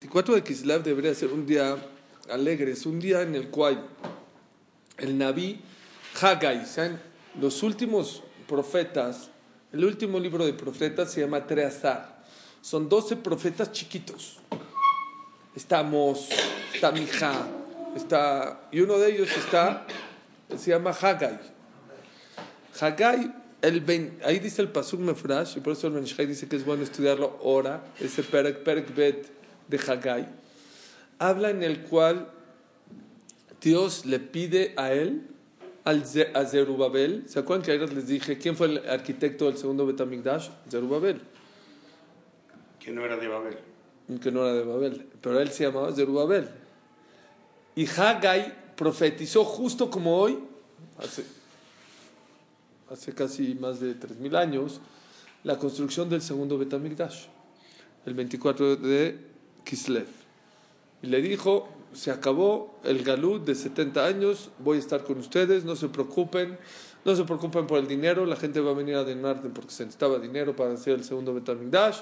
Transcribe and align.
24 0.00 0.34
de 0.34 0.42
Kislev 0.42 0.82
debería 0.82 1.14
ser 1.14 1.32
un 1.32 1.46
día 1.46 1.74
alegre, 2.28 2.72
es 2.72 2.84
un 2.84 3.00
día 3.00 3.22
en 3.22 3.34
el 3.34 3.48
cual 3.48 3.82
el 4.98 5.16
Naví 5.16 5.58
Haggai, 6.20 6.62
los 7.40 7.62
últimos 7.62 8.22
profetas, 8.46 9.30
el 9.72 9.82
último 9.82 10.20
libro 10.20 10.44
de 10.44 10.52
profetas 10.52 11.10
se 11.10 11.22
llama 11.22 11.46
Treazar. 11.46 12.22
Son 12.60 12.90
12 12.90 13.16
profetas 13.16 13.72
chiquitos. 13.72 14.38
Está 15.54 15.82
Mos, 15.82 16.28
está 16.74 16.92
Mija, 16.92 17.32
está, 17.96 18.68
y 18.70 18.80
uno 18.80 18.98
de 18.98 19.14
ellos 19.14 19.30
está, 19.34 19.86
se 20.58 20.72
llama 20.72 20.90
Haggai. 20.90 21.40
Haggai, 22.78 23.34
el 23.62 24.18
ahí 24.22 24.40
dice 24.40 24.60
el 24.60 24.68
Pasuk 24.68 25.00
Mefrash, 25.00 25.56
y 25.56 25.60
por 25.60 25.72
eso 25.72 25.86
el 25.86 25.94
Menishai 25.94 26.26
dice 26.26 26.46
que 26.46 26.56
es 26.56 26.66
bueno 26.66 26.82
estudiarlo 26.82 27.40
ahora, 27.42 27.82
ese 27.98 28.22
Perek, 28.22 28.62
Perek 28.62 28.94
Bet 28.94 29.35
de 29.68 29.78
Haggai, 29.78 30.28
habla 31.18 31.50
en 31.50 31.62
el 31.62 31.82
cual 31.82 32.30
Dios 33.60 34.06
le 34.06 34.20
pide 34.20 34.74
a 34.76 34.92
él, 34.92 35.26
al 35.84 36.04
a 36.34 36.44
Zerubabel, 36.44 37.24
¿se 37.28 37.38
acuerdan 37.38 37.64
que 37.64 37.72
ayer 37.72 37.92
les 37.92 38.08
dije 38.08 38.38
quién 38.38 38.56
fue 38.56 38.66
el 38.66 38.88
arquitecto 38.88 39.46
del 39.46 39.56
segundo 39.56 39.86
Betamigdash? 39.86 40.48
Zerubabel. 40.68 41.20
Que 42.80 42.90
no 42.90 43.04
era 43.04 43.16
de 43.16 43.28
Babel. 43.28 43.58
Que 44.20 44.30
no 44.30 44.44
era 44.44 44.54
de 44.54 44.64
Babel, 44.64 45.08
pero 45.20 45.40
él 45.40 45.50
se 45.50 45.64
llamaba 45.64 45.92
Zerubabel. 45.92 46.48
Y 47.74 47.86
Haggai 47.86 48.74
profetizó 48.76 49.44
justo 49.44 49.90
como 49.90 50.16
hoy, 50.16 50.38
hace, 50.98 51.24
hace 52.90 53.12
casi 53.12 53.54
más 53.54 53.80
de 53.80 53.98
3.000 53.98 54.36
años, 54.36 54.80
la 55.44 55.58
construcción 55.58 56.08
del 56.08 56.22
segundo 56.22 56.58
Betamigdash, 56.58 57.26
el 58.04 58.14
24 58.14 58.76
de 58.76 59.35
Kislev. 59.66 60.06
Y 61.02 61.08
le 61.08 61.20
dijo, 61.20 61.68
se 61.92 62.10
acabó 62.10 62.78
el 62.84 63.02
galut 63.02 63.44
de 63.44 63.54
70 63.54 64.06
años, 64.06 64.50
voy 64.60 64.78
a 64.78 64.80
estar 64.80 65.04
con 65.04 65.18
ustedes, 65.18 65.64
no 65.64 65.76
se 65.76 65.88
preocupen, 65.88 66.58
no 67.04 67.14
se 67.14 67.24
preocupen 67.24 67.66
por 67.66 67.78
el 67.78 67.86
dinero, 67.86 68.24
la 68.24 68.36
gente 68.36 68.60
va 68.60 68.70
a 68.70 68.74
venir 68.74 68.94
a 68.94 69.04
donarte 69.04 69.48
porque 69.50 69.72
se 69.72 69.84
necesitaba 69.84 70.18
dinero 70.18 70.54
para 70.56 70.72
hacer 70.72 70.94
el 70.94 71.04
segundo 71.04 71.34
Betamigdash. 71.34 71.98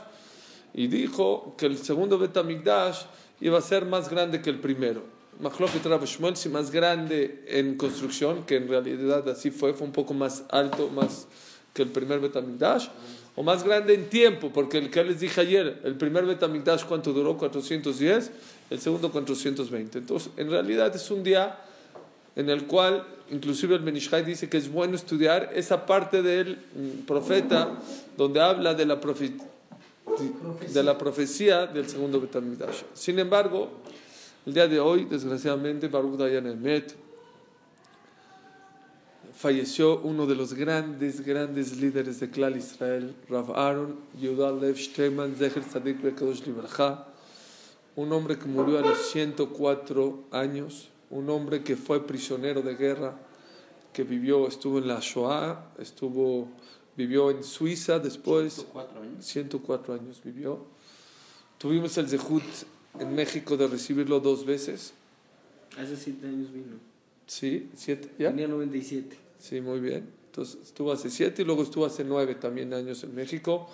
Y 0.74 0.88
dijo 0.88 1.54
que 1.56 1.66
el 1.66 1.78
segundo 1.78 2.18
Betamigdash 2.18 3.02
iba 3.40 3.58
a 3.58 3.62
ser 3.62 3.86
más 3.86 4.08
grande 4.08 4.42
que 4.42 4.50
el 4.50 4.60
primero. 4.60 5.02
Shmuel, 5.40 6.36
si 6.36 6.48
más 6.48 6.70
grande 6.70 7.44
en 7.48 7.76
construcción, 7.76 8.44
que 8.44 8.56
en 8.56 8.68
realidad 8.68 9.28
así 9.28 9.50
fue, 9.50 9.74
fue 9.74 9.86
un 9.86 9.92
poco 9.92 10.14
más 10.14 10.44
alto 10.50 10.88
más 10.88 11.26
que 11.72 11.82
el 11.82 11.88
primer 11.88 12.20
Betamigdash 12.20 12.88
o 13.36 13.42
más 13.42 13.64
grande 13.64 13.94
en 13.94 14.08
tiempo, 14.08 14.50
porque 14.52 14.78
el 14.78 14.90
que 14.90 15.02
les 15.02 15.20
dije 15.20 15.40
ayer, 15.40 15.80
el 15.84 15.96
primer 15.96 16.24
Betamigdash, 16.24 16.84
¿cuánto 16.84 17.12
duró? 17.12 17.36
410, 17.36 18.30
el 18.70 18.80
segundo 18.80 19.10
420. 19.10 19.98
Entonces, 19.98 20.30
en 20.36 20.50
realidad 20.50 20.94
es 20.94 21.10
un 21.10 21.24
día 21.24 21.58
en 22.36 22.48
el 22.48 22.66
cual, 22.66 23.04
inclusive 23.30 23.74
el 23.76 23.82
Benishai 23.82 24.24
dice 24.24 24.48
que 24.48 24.56
es 24.56 24.70
bueno 24.70 24.94
estudiar 24.94 25.50
esa 25.54 25.86
parte 25.86 26.22
del 26.22 26.56
mm, 26.56 27.06
profeta 27.06 27.70
donde 28.16 28.40
habla 28.40 28.74
de 28.74 28.86
la, 28.86 29.00
de 30.72 30.82
la 30.82 30.98
profecía 30.98 31.66
del 31.66 31.88
segundo 31.88 32.20
Betamigdash. 32.20 32.82
Sin 32.92 33.18
embargo, 33.18 33.70
el 34.46 34.54
día 34.54 34.68
de 34.68 34.78
hoy, 34.78 35.06
desgraciadamente, 35.06 35.88
Baruch 35.88 36.18
Dayan 36.18 36.46
Emet, 36.46 36.94
falleció 39.36 40.00
uno 40.00 40.26
de 40.26 40.34
los 40.34 40.54
grandes, 40.54 41.24
grandes 41.24 41.76
líderes 41.76 42.20
de 42.20 42.30
Klal 42.30 42.56
Israel, 42.56 43.14
Rav 43.28 43.52
Aaron 43.56 43.96
Yehuda 44.20 44.52
Lev 44.52 44.76
Shteman 44.76 45.34
Zecher 45.36 45.64
Tzadik 45.64 46.00
Bekadosh 46.02 46.42
un 47.96 48.12
hombre 48.12 48.38
que 48.38 48.46
murió 48.46 48.78
a 48.78 48.82
los 48.82 48.98
104 49.10 50.24
años, 50.32 50.88
un 51.10 51.30
hombre 51.30 51.62
que 51.62 51.76
fue 51.76 52.04
prisionero 52.04 52.60
de 52.62 52.74
guerra, 52.74 53.16
que 53.92 54.02
vivió, 54.02 54.48
estuvo 54.48 54.78
en 54.78 54.88
la 54.88 54.98
Shoah, 55.00 55.70
estuvo, 55.78 56.48
vivió 56.96 57.30
en 57.30 57.44
Suiza 57.44 58.00
después, 58.00 58.54
104 58.54 59.02
años, 59.02 59.24
104 59.24 59.94
años 59.94 60.20
vivió. 60.24 60.64
Tuvimos 61.58 61.96
el 61.98 62.08
Zehut 62.08 62.42
en 62.98 63.14
México 63.14 63.56
de 63.56 63.68
recibirlo 63.68 64.18
dos 64.18 64.44
veces. 64.44 64.92
Hace 65.78 65.96
siete 65.96 66.26
años 66.26 66.52
vino. 66.52 66.76
Sí, 67.26 67.70
siete, 67.74 68.10
¿ya? 68.18 68.30
Tenía 68.30 68.48
97. 68.48 69.23
Sí, 69.38 69.60
muy 69.60 69.80
bien. 69.80 70.08
Entonces 70.26 70.58
estuvo 70.62 70.92
hace 70.92 71.10
siete 71.10 71.42
y 71.42 71.44
luego 71.44 71.62
estuvo 71.62 71.86
hace 71.86 72.04
nueve 72.04 72.34
también 72.34 72.72
años 72.74 73.04
en 73.04 73.14
México. 73.14 73.68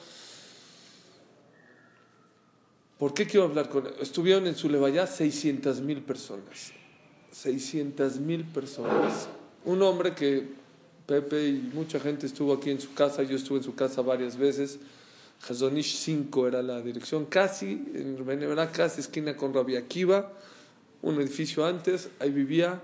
¿Por 2.99 3.15
qué 3.15 3.27
quiero 3.27 3.47
hablar 3.47 3.71
con 3.71 3.87
él? 3.87 3.95
Estuvieron 4.01 4.47
en 4.47 4.55
su 4.55 4.69
levaya 4.69 5.07
600 5.07 5.81
mil 5.81 6.03
personas. 6.03 6.73
600 7.33 8.19
mil 8.19 8.45
personas. 8.45 9.29
Un 9.65 9.81
hombre 9.83 10.15
que 10.15 10.49
Pepe 11.07 11.49
y 11.49 11.71
mucha 11.75 11.99
gente 11.99 12.27
estuvo 12.27 12.53
aquí 12.53 12.71
en 12.71 12.81
su 12.81 12.95
casa, 12.95 13.23
yo 13.23 13.37
estuve 13.37 13.59
en 13.59 13.65
su 13.65 13.75
casa 13.75 14.03
varias 14.03 14.37
veces. 14.37 14.79
Hazonish 15.49 15.97
5 15.97 16.49
era 16.49 16.63
la 16.63 16.83
dirección, 16.83 17.25
casi, 17.25 17.73
en 17.95 18.25
Beneverá, 18.25 18.71
casi 18.71 19.01
esquina 19.01 19.37
con 19.37 19.55
Rabia 19.55 19.79
Akiva, 19.79 20.31
un 21.03 21.21
edificio 21.21 21.65
antes, 21.65 22.11
ahí 22.21 22.31
vivía 22.31 22.81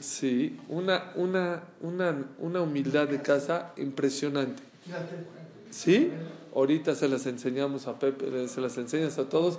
Sí, 0.00 0.58
una, 0.68 1.12
una, 1.16 1.62
una, 1.80 2.24
una 2.38 2.60
humildad 2.60 3.08
de 3.08 3.20
casa 3.20 3.72
impresionante. 3.76 4.62
¿Sí? 5.70 6.10
Ahorita 6.54 6.94
se 6.94 7.08
las 7.08 7.26
enseñamos 7.26 7.86
a 7.86 7.98
Pepe, 7.98 8.48
se 8.48 8.60
las 8.60 8.76
enseñas 8.76 9.18
a 9.18 9.28
todos, 9.28 9.58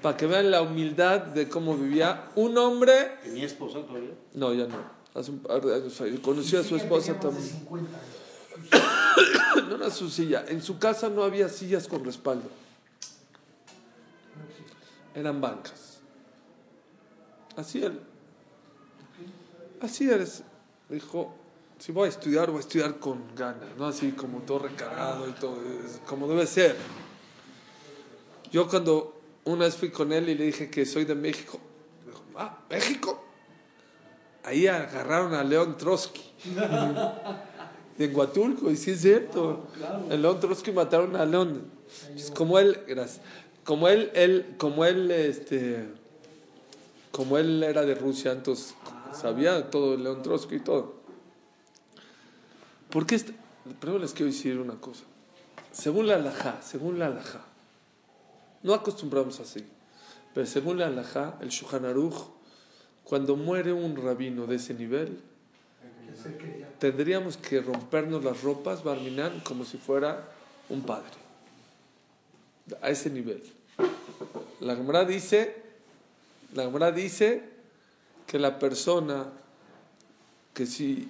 para 0.00 0.16
que 0.16 0.26
vean 0.26 0.50
la 0.50 0.62
humildad 0.62 1.20
de 1.20 1.48
cómo 1.48 1.76
vivía 1.76 2.30
un 2.34 2.58
hombre. 2.58 3.12
¿Tenía 3.22 3.46
esposa 3.46 3.80
todavía? 3.80 4.10
No, 4.34 4.52
ya 4.52 4.66
no. 4.66 4.76
Hace 5.14 5.30
un 5.30 5.40
par 5.40 5.64
de 5.64 5.74
años. 5.74 6.02
Conocí 6.22 6.56
a 6.56 6.62
su 6.62 6.76
esposa 6.76 7.18
también. 7.20 7.48
no 9.68 9.76
era 9.76 9.90
su 9.90 10.08
silla. 10.08 10.44
En 10.48 10.62
su 10.62 10.78
casa 10.78 11.08
no 11.08 11.22
había 11.22 11.48
sillas 11.48 11.86
con 11.86 12.04
respaldo. 12.04 12.48
Eran 15.14 15.40
bancas. 15.40 15.91
Así 17.56 17.82
él. 17.82 18.00
Así 19.80 20.08
eres. 20.08 20.42
Dijo, 20.88 21.34
si 21.78 21.90
voy 21.92 22.06
a 22.06 22.08
estudiar, 22.10 22.50
voy 22.50 22.58
a 22.58 22.60
estudiar 22.60 22.98
con 22.98 23.34
ganas, 23.34 23.76
no 23.76 23.86
así 23.86 24.12
como 24.12 24.38
todo 24.40 24.60
recargado 24.60 25.28
y 25.28 25.32
todo, 25.32 25.58
como 26.06 26.28
debe 26.28 26.46
ser. 26.46 26.76
Yo 28.52 28.68
cuando 28.68 29.20
una 29.44 29.64
vez 29.64 29.76
fui 29.76 29.90
con 29.90 30.12
él 30.12 30.28
y 30.28 30.34
le 30.34 30.44
dije 30.44 30.70
que 30.70 30.86
soy 30.86 31.04
de 31.04 31.14
México, 31.14 31.58
dijo, 32.06 32.22
ah, 32.36 32.60
México. 32.70 33.24
Ahí 34.44 34.66
agarraron 34.66 35.34
a 35.34 35.44
León 35.44 35.76
Trotsky. 35.76 36.22
en 37.98 38.16
Huatulco, 38.16 38.70
y 38.70 38.76
sí 38.76 38.92
es 38.92 39.00
cierto. 39.00 39.66
En 40.10 40.20
León 40.22 40.40
Trotsky 40.40 40.72
mataron 40.72 41.16
a 41.16 41.24
León. 41.24 41.70
Pues 42.12 42.30
como 42.30 42.58
él, 42.58 42.78
gracias. 42.86 43.20
Como 43.64 43.88
él, 43.88 44.10
él, 44.14 44.54
como 44.58 44.84
él, 44.84 45.10
este, 45.10 45.88
como 47.12 47.38
él 47.38 47.62
era 47.62 47.82
de 47.82 47.94
Rusia, 47.94 48.32
entonces 48.32 48.74
sabía 49.12 49.70
todo 49.70 49.96
León 49.96 50.22
Trotsky 50.22 50.56
y 50.56 50.60
todo. 50.60 50.94
¿Por 52.90 53.06
qué? 53.06 53.20
Primero 53.78 54.00
les 54.00 54.12
quiero 54.12 54.32
decir 54.32 54.58
una 54.58 54.74
cosa. 54.74 55.04
Según 55.70 56.08
la 56.08 56.16
alajá, 56.16 56.60
según 56.62 56.98
la 56.98 57.06
alajá, 57.06 57.42
no 58.62 58.74
acostumbramos 58.74 59.40
así, 59.40 59.64
pero 60.34 60.46
según 60.46 60.78
la 60.78 60.86
alajá, 60.86 61.38
el 61.40 61.48
Shulchan 61.50 61.84
cuando 63.04 63.36
muere 63.36 63.72
un 63.72 63.96
rabino 63.96 64.46
de 64.46 64.56
ese 64.56 64.74
nivel, 64.74 65.20
tendríamos 66.78 67.36
que 67.36 67.60
rompernos 67.60 68.24
las 68.24 68.42
ropas, 68.42 68.84
Barminan, 68.84 69.40
como 69.40 69.64
si 69.64 69.78
fuera 69.78 70.28
un 70.68 70.82
padre. 70.82 71.10
A 72.80 72.90
ese 72.90 73.10
nivel. 73.10 73.42
La 74.60 74.76
Gemara 74.76 75.04
dice, 75.04 75.61
la 76.54 76.64
Gemara 76.64 76.92
dice 76.92 77.42
que 78.26 78.38
la 78.38 78.58
persona 78.58 79.26
que 80.54 80.66
si 80.66 81.08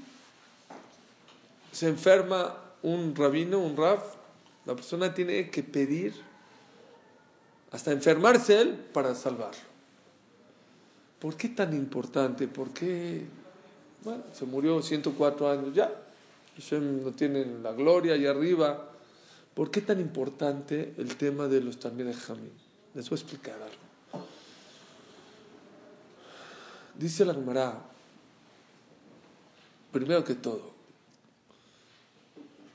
se 1.73 1.89
enferma 1.89 2.57
un 2.83 3.15
rabino, 3.15 3.59
un 3.59 3.77
raf, 3.77 4.15
la 4.67 4.75
persona 4.75 5.13
tiene 5.13 5.51
que 5.51 5.63
pedir 5.63 6.15
hasta 7.73 7.91
enfermarse 7.91 8.61
él 8.61 8.75
para 8.93 9.15
salvarlo. 9.15 9.73
¿Por 11.19 11.37
qué 11.37 11.49
tan 11.49 11.73
importante? 11.75 12.49
¿Por 12.49 12.71
qué? 12.71 13.25
Bueno, 14.05 14.25
se 14.33 14.45
murió 14.45 14.83
104 14.83 15.51
años 15.51 15.75
ya. 15.75 15.91
Hashem 16.57 17.03
no 17.03 17.13
tiene 17.13 17.47
la 17.63 17.73
gloria 17.73 18.15
ahí 18.15 18.27
arriba. 18.27 18.91
¿Por 19.55 19.71
qué 19.71 19.81
tan 19.81 20.01
importante 20.01 20.95
el 20.99 21.17
tema 21.17 21.49
de 21.49 21.61
los 21.61 21.79
también 21.79 22.11
de? 22.11 22.51
Les 22.95 23.09
voy 23.09 23.19
a 23.19 23.21
explicar 23.21 23.55
algo. 23.55 23.92
Dice 26.95 27.25
la 27.25 27.35
Gemara, 27.35 27.75
primero 29.93 30.23
que 30.25 30.35
todo, 30.35 30.71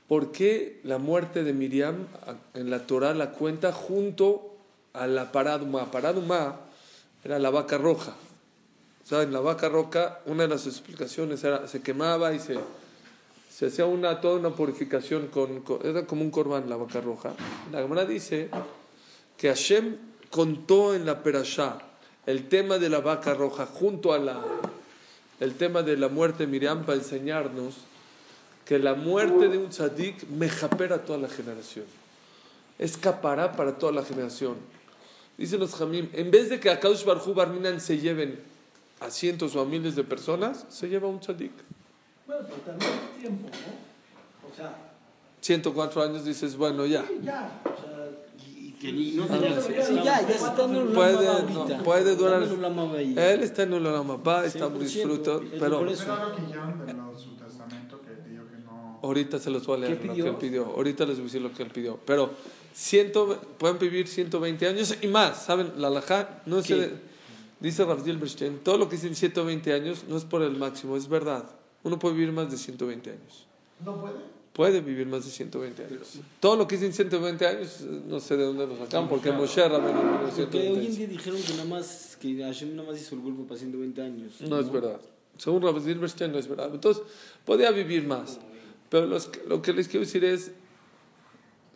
¿por 0.08 0.32
qué 0.32 0.80
la 0.84 0.98
muerte 0.98 1.44
de 1.44 1.52
Miriam 1.52 2.06
en 2.54 2.70
la 2.70 2.86
Torah 2.86 3.14
la 3.14 3.30
cuenta 3.30 3.72
junto 3.72 4.54
a 4.92 5.06
la 5.06 5.30
paraduma? 5.32 5.90
Paraduma 5.90 6.60
era 7.24 7.38
la 7.38 7.50
vaca 7.50 7.78
roja. 7.78 8.14
O 9.10 9.20
en 9.22 9.32
la 9.32 9.40
vaca 9.40 9.70
roja, 9.70 10.20
una 10.26 10.42
de 10.42 10.48
las 10.50 10.66
explicaciones 10.66 11.42
era, 11.42 11.66
se 11.66 11.80
quemaba 11.80 12.34
y 12.34 12.40
se, 12.40 12.58
se 13.50 13.66
hacía 13.68 13.86
una, 13.86 14.20
toda 14.20 14.38
una 14.38 14.50
purificación, 14.50 15.28
con, 15.28 15.62
con- 15.62 15.80
era 15.86 16.04
como 16.04 16.20
un 16.20 16.30
corbán 16.30 16.68
la 16.68 16.76
vaca 16.76 17.00
roja. 17.00 17.32
La 17.72 17.80
Gemara 17.80 18.04
dice 18.04 18.50
que 19.38 19.48
Hashem 19.48 19.96
contó 20.30 20.94
en 20.94 21.06
la 21.06 21.22
Perashá 21.22 21.78
el 22.28 22.46
tema 22.46 22.76
de 22.76 22.90
la 22.90 23.00
vaca 23.00 23.32
roja 23.32 23.64
junto 23.64 24.12
a 24.12 24.18
la, 24.18 24.38
el 25.40 25.54
tema 25.54 25.82
de 25.82 25.96
la 25.96 26.08
muerte 26.08 26.44
de 26.44 26.46
Miriam 26.46 26.84
para 26.84 26.98
enseñarnos 26.98 27.76
que 28.66 28.78
la 28.78 28.92
muerte 28.92 29.48
de 29.48 29.56
un 29.56 29.70
tzadik 29.70 30.28
mejapera 30.28 30.96
a 30.96 30.98
toda 30.98 31.18
la 31.18 31.30
generación. 31.30 31.86
Escapará 32.78 33.52
para 33.52 33.78
toda 33.78 33.92
la 33.92 34.04
generación. 34.04 34.56
Dicen 35.38 35.58
los 35.58 35.74
Jamim, 35.74 36.10
en 36.12 36.30
vez 36.30 36.50
de 36.50 36.60
que 36.60 36.68
a 36.68 36.78
Kaush 36.78 37.02
Barhu 37.02 37.32
Barminan 37.32 37.80
se 37.80 37.96
lleven 37.96 38.38
a 39.00 39.10
cientos 39.10 39.56
o 39.56 39.62
a 39.62 39.64
miles 39.64 39.96
de 39.96 40.04
personas, 40.04 40.66
se 40.68 40.86
lleva 40.86 41.08
un 41.08 41.20
tzadik. 41.20 41.52
Bueno, 42.26 42.42
pero 42.46 42.60
también 42.60 42.92
es 42.92 43.20
tiempo, 43.22 43.48
¿no? 43.48 44.50
O 44.50 44.54
sea, 44.54 44.76
104 45.40 46.02
años 46.02 46.26
dices, 46.26 46.58
bueno, 46.58 46.84
ya. 46.84 47.06
sí, 47.06 47.20
ya. 47.22 47.58
O 47.64 47.80
sea, 47.80 47.97
que 48.80 48.92
ni- 48.92 49.12
no 49.12 49.24
Ah, 49.24 49.26
tenía- 49.28 49.60
sí. 49.60 49.94
Ya, 50.04 50.04
ya 50.26 50.34
está 50.34 50.64
en 50.64 50.74
el 50.76 50.84
Puede, 50.88 51.12
no, 51.14 51.82
puede 51.84 52.16
durar- 52.16 52.42
en. 52.44 53.18
Él 53.18 53.42
está 53.42 53.62
en 53.64 53.74
Ulanamapá, 53.74 54.44
está 54.44 54.68
100%, 54.68 54.78
disfruto, 54.78 55.42
es 55.42 55.60
pero 55.60 55.78
por 55.80 55.88
eso. 55.88 56.04
Pero 56.06 56.28
lo 56.28 56.36
que 56.36 56.42
de 56.86 56.92
los- 56.94 57.22
su 57.22 57.30
testamento 57.36 58.00
que 58.02 58.10
pidió 58.22 58.48
que 58.48 58.56
no. 58.64 59.00
ahorita 59.02 59.38
se 59.38 59.50
los 59.50 59.66
voy 59.66 59.76
a 59.76 59.80
leer 59.80 59.98
¿Qué 59.98 60.06
lo 60.06 60.12
pidió? 60.12 60.24
que 60.24 60.30
él 60.30 60.36
pidió. 60.36 60.66
Ahorita 60.66 61.04
les 61.06 61.16
voy 61.16 61.22
a 61.22 61.24
decir 61.24 61.42
lo 61.42 61.52
que 61.52 61.62
él 61.62 61.70
pidió. 61.70 61.98
Pero 62.06 62.30
ciento, 62.74 63.40
pueden 63.58 63.78
vivir 63.78 64.06
120 64.06 64.66
años 64.68 64.94
y 65.02 65.06
más, 65.08 65.44
¿saben? 65.44 65.72
La 65.78 65.88
alajá 65.88 66.42
no 66.46 66.56
¿Qué? 66.58 66.62
se... 66.62 67.08
Dice 67.60 67.84
Rav 67.84 68.04
Dilberstein, 68.04 68.58
todo 68.60 68.78
lo 68.78 68.88
que 68.88 68.94
dicen 68.94 69.16
120 69.16 69.72
años 69.72 70.04
no 70.08 70.16
es 70.16 70.24
por 70.24 70.42
el 70.42 70.56
máximo, 70.56 70.96
es 70.96 71.08
verdad. 71.08 71.44
Uno 71.82 71.98
puede 71.98 72.14
vivir 72.14 72.32
más 72.32 72.48
de 72.52 72.56
120 72.56 73.10
años. 73.10 73.46
no 73.84 74.00
puede. 74.00 74.37
Puede 74.58 74.80
vivir 74.80 75.06
más 75.06 75.24
de 75.24 75.30
120 75.30 75.84
años. 75.84 76.18
Todo 76.40 76.56
lo 76.56 76.66
que 76.66 76.74
dicen 76.74 76.92
120 76.92 77.46
años, 77.46 77.80
no 78.08 78.18
sé 78.18 78.36
de 78.36 78.42
dónde 78.42 78.66
lo 78.66 78.76
sacan, 78.76 79.08
porque 79.08 79.30
Moshe 79.30 79.68
Rabbeinu 79.68 80.00
vivió 80.00 80.18
Porque 80.18 80.32
120 80.34 80.80
hoy 80.80 80.86
en 80.86 80.96
día 80.96 81.06
dijeron 81.06 81.40
que 81.40 81.52
nada 81.52 81.64
más, 81.66 82.18
que 82.20 82.42
Hashem 82.42 82.74
nada 82.74 82.90
más 82.90 83.00
hizo 83.00 83.14
el 83.14 83.20
golpe 83.20 83.44
para 83.44 83.56
120 83.56 84.02
años. 84.02 84.40
No 84.40 84.58
es 84.58 84.68
verdad. 84.72 85.00
Según 85.36 85.62
Rabbi 85.62 85.80
Silverstein 85.80 86.32
no 86.32 86.38
es 86.38 86.48
verdad. 86.48 86.74
Entonces, 86.74 87.04
podía 87.44 87.70
vivir 87.70 88.04
más. 88.04 88.40
Pero 88.90 89.06
los 89.06 89.30
lo 89.46 89.62
que 89.62 89.72
les 89.72 89.86
quiero 89.86 90.04
decir 90.04 90.24
es 90.24 90.50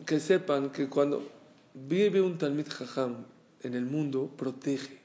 que 0.05 0.19
sepan 0.19 0.70
que 0.70 0.88
cuando 0.88 1.23
vive 1.75 2.20
un 2.20 2.37
Talmid 2.37 2.67
Jajam 2.69 3.14
en 3.62 3.75
el 3.75 3.87
mundo, 3.87 4.28
protege. 4.37 4.99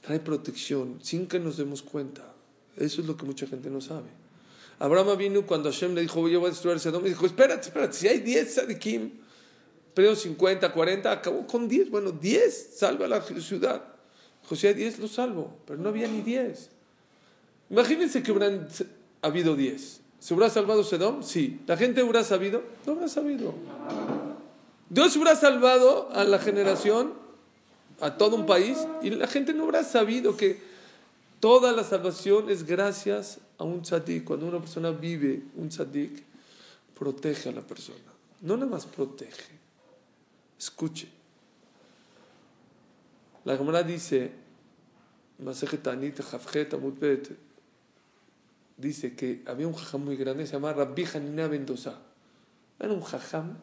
Trae 0.00 0.20
protección 0.20 1.00
sin 1.02 1.26
que 1.26 1.38
nos 1.38 1.58
demos 1.58 1.82
cuenta. 1.82 2.32
Eso 2.78 3.02
es 3.02 3.06
lo 3.06 3.18
que 3.18 3.26
mucha 3.26 3.46
gente 3.46 3.68
no 3.68 3.82
sabe. 3.82 4.08
Abraham 4.80 5.18
vino 5.18 5.46
cuando 5.46 5.70
Hashem 5.70 5.94
le 5.94 6.00
dijo, 6.00 6.26
yo 6.26 6.40
voy 6.40 6.48
a 6.48 6.50
destruir 6.50 6.80
Sodoma, 6.80 7.06
dijo, 7.06 7.26
espérate, 7.26 7.68
espérate, 7.68 7.92
si 7.92 8.08
hay 8.08 8.20
10 8.20 8.54
sadikim, 8.54 9.10
pero 9.92 10.16
50, 10.16 10.72
40, 10.72 11.12
acabó 11.12 11.46
con 11.46 11.68
10. 11.68 11.90
Bueno, 11.90 12.12
10 12.12 12.70
salva 12.76 13.06
la 13.06 13.20
ciudad. 13.20 13.84
José 14.48 14.68
a 14.68 14.72
10 14.72 14.98
lo 15.00 15.06
salvo, 15.06 15.52
pero 15.66 15.78
no 15.78 15.90
había 15.90 16.08
ni 16.08 16.22
10. 16.22 16.70
Imagínense 17.68 18.22
que 18.22 18.32
hubieran 18.32 18.68
habido 19.20 19.54
10. 19.54 20.00
¿Se 20.18 20.34
hubiera 20.34 20.48
salvado 20.48 20.82
Sedom? 20.82 21.22
Sí. 21.22 21.60
¿La 21.66 21.76
gente 21.76 22.02
hubiera 22.02 22.24
sabido? 22.24 22.62
No 22.86 22.94
hubiera 22.94 23.08
sabido. 23.08 23.52
Dios 24.88 25.14
hubiera 25.16 25.36
salvado 25.36 26.08
a 26.12 26.24
la 26.24 26.38
generación, 26.38 27.12
a 28.00 28.16
todo 28.16 28.34
un 28.34 28.46
país, 28.46 28.78
y 29.02 29.10
la 29.10 29.26
gente 29.26 29.52
no 29.52 29.64
hubiera 29.64 29.84
sabido 29.84 30.38
que 30.38 30.58
toda 31.38 31.72
la 31.72 31.84
salvación 31.84 32.48
es 32.48 32.64
gracias 32.64 33.40
a 33.60 33.64
un 33.64 33.82
tzadik. 33.82 34.24
Cuando 34.24 34.46
una 34.46 34.58
persona 34.58 34.90
vive 34.90 35.42
un 35.56 35.68
tzadik, 35.68 36.24
protege 36.94 37.50
a 37.50 37.52
la 37.52 37.60
persona. 37.60 37.98
No 38.40 38.56
nada 38.56 38.70
más 38.70 38.86
protege. 38.86 39.58
Escuche. 40.58 41.08
La 43.44 43.56
Gemara 43.56 43.82
dice, 43.82 44.32
dice 48.76 49.14
que 49.14 49.42
había 49.46 49.66
un 49.66 49.74
jajam 49.74 50.04
muy 50.04 50.16
grande, 50.16 50.46
se 50.46 50.52
llama 50.52 50.72
Rabbi 50.72 51.06
Hanina 51.14 51.48
Mendoza. 51.48 51.98
Era 52.78 52.92
un 52.92 53.02
jajam 53.02 53.58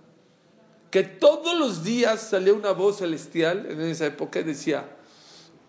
que 0.91 1.03
todos 1.03 1.57
los 1.57 1.83
días 1.83 2.21
salía 2.21 2.53
una 2.53 2.71
voz 2.71 2.99
celestial 2.99 3.65
en 3.69 3.81
esa 3.81 4.05
época 4.05 4.39
y 4.39 4.43
decía, 4.43 4.89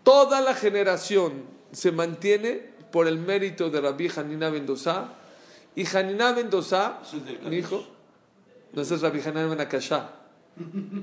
toda 0.02 0.40
la 0.40 0.54
generación 0.54 1.44
se 1.72 1.92
mantiene 1.92 2.77
por 2.90 3.06
el 3.08 3.18
mérito 3.18 3.70
de 3.70 3.80
Rabbi 3.80 4.10
Hanina 4.16 4.50
Mendoza 4.50 5.08
y 5.76 5.84
Hanina 5.96 6.32
Mendoza, 6.32 6.98
mi 7.48 7.56
hijo, 7.56 7.84
no 8.72 8.82
es 8.82 9.00
Rabbi 9.00 9.20
Hanina 9.20 9.46
Ben 9.46 9.60
Akashá, 9.60 10.10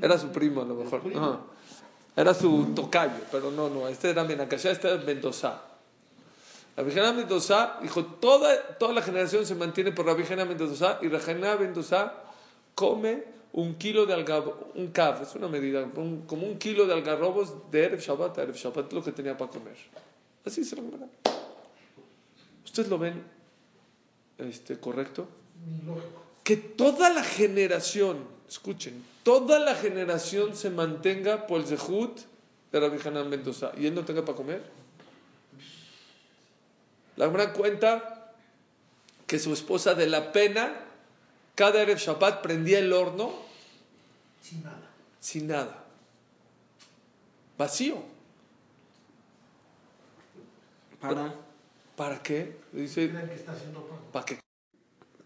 era 0.01 0.17
su 0.17 0.29
primo 0.29 0.61
a 0.61 0.65
lo 0.65 0.75
mejor, 0.75 1.01
Ajá. 1.15 1.39
era 2.15 2.33
su 2.33 2.73
tocayo, 2.75 3.13
pero 3.31 3.51
no, 3.51 3.69
no, 3.69 3.87
este 3.87 4.09
era 4.09 4.23
Ben 4.23 4.41
Akashá, 4.41 4.71
este 4.71 4.87
era 4.91 4.97
Mendoza. 5.03 5.61
Rabbi 6.77 6.91
Hanina 6.91 7.13
Mendoza 7.13 7.77
dijo, 7.81 8.03
toda, 8.05 8.55
toda 8.77 8.93
la 8.93 9.01
generación 9.01 9.45
se 9.45 9.55
mantiene 9.55 9.91
por 9.91 10.05
Rabbi 10.05 10.23
Hanina 10.23 10.45
Mendoza 10.45 10.99
y 11.01 11.07
Rabbi 11.07 11.31
Hanina 11.31 11.55
Mendoza 11.55 12.13
come 12.73 13.23
un 13.53 13.75
kilo 13.75 14.05
de 14.05 14.13
algarrobos, 14.13 14.55
un 14.75 14.87
caf, 14.87 15.21
es 15.21 15.33
una 15.35 15.47
medida, 15.47 15.85
un- 15.95 16.23
como 16.27 16.45
un 16.45 16.57
kilo 16.57 16.85
de 16.85 16.93
algarrobos 16.93 17.71
de 17.71 17.85
Erev 17.85 18.01
Shabbat 18.01 18.37
a 18.39 18.43
Erev 18.43 18.55
Shabbat, 18.57 18.91
lo 18.91 19.01
que 19.01 19.13
tenía 19.13 19.37
para 19.37 19.49
comer. 19.49 19.77
Así 20.45 20.65
se 20.65 20.75
lo 20.75 20.81
comerá. 20.83 21.07
¿Ustedes 22.65 22.89
lo 22.89 22.97
ven 22.97 23.23
este, 24.37 24.77
correcto? 24.79 25.27
Que 26.43 26.57
toda 26.57 27.09
la 27.11 27.23
generación, 27.23 28.17
escuchen, 28.49 29.03
toda 29.23 29.59
la 29.59 29.75
generación 29.75 30.55
se 30.55 30.69
mantenga 30.69 31.47
por 31.47 31.61
el 31.61 31.67
zehut 31.67 32.19
de 32.71 32.79
Rabbi 32.79 32.99
Hanan 33.07 33.29
Mendoza 33.29 33.71
y 33.77 33.87
él 33.87 33.95
no 33.95 34.03
tenga 34.03 34.25
para 34.25 34.35
comer. 34.35 34.63
La 37.15 37.27
Gemara 37.27 37.53
cuenta 37.53 38.33
que 39.25 39.39
su 39.39 39.53
esposa 39.53 39.93
de 39.95 40.07
la 40.07 40.33
pena, 40.33 40.75
cada 41.55 41.81
Erev 41.81 41.97
Shabbat 41.97 42.41
prendía 42.41 42.79
el 42.79 42.91
horno 42.91 43.31
Sin 44.41 44.63
nada. 44.63 44.89
sin 45.21 45.47
nada. 45.47 45.83
Vacío. 47.57 48.03
Para. 50.99 51.44
¿Para 51.95 52.21
qué? 52.21 52.57
Dice, 52.73 53.09
que 53.09 53.33
está 53.33 53.53
pan. 53.53 53.73
¿para 54.11 54.25
qué? 54.25 54.39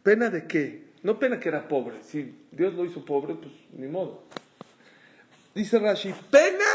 ¿Pena 0.03 0.29
de 0.29 0.47
qué? 0.47 0.89
No 1.01 1.17
pena 1.17 1.39
que 1.39 1.49
era 1.49 1.67
pobre. 1.67 2.03
Si 2.03 2.35
Dios 2.51 2.73
lo 2.73 2.85
hizo 2.85 3.03
pobre, 3.03 3.35
pues 3.35 3.53
ni 3.73 3.87
modo. 3.87 4.23
Dice 5.55 5.79
Rashi, 5.79 6.13
pena 6.29 6.65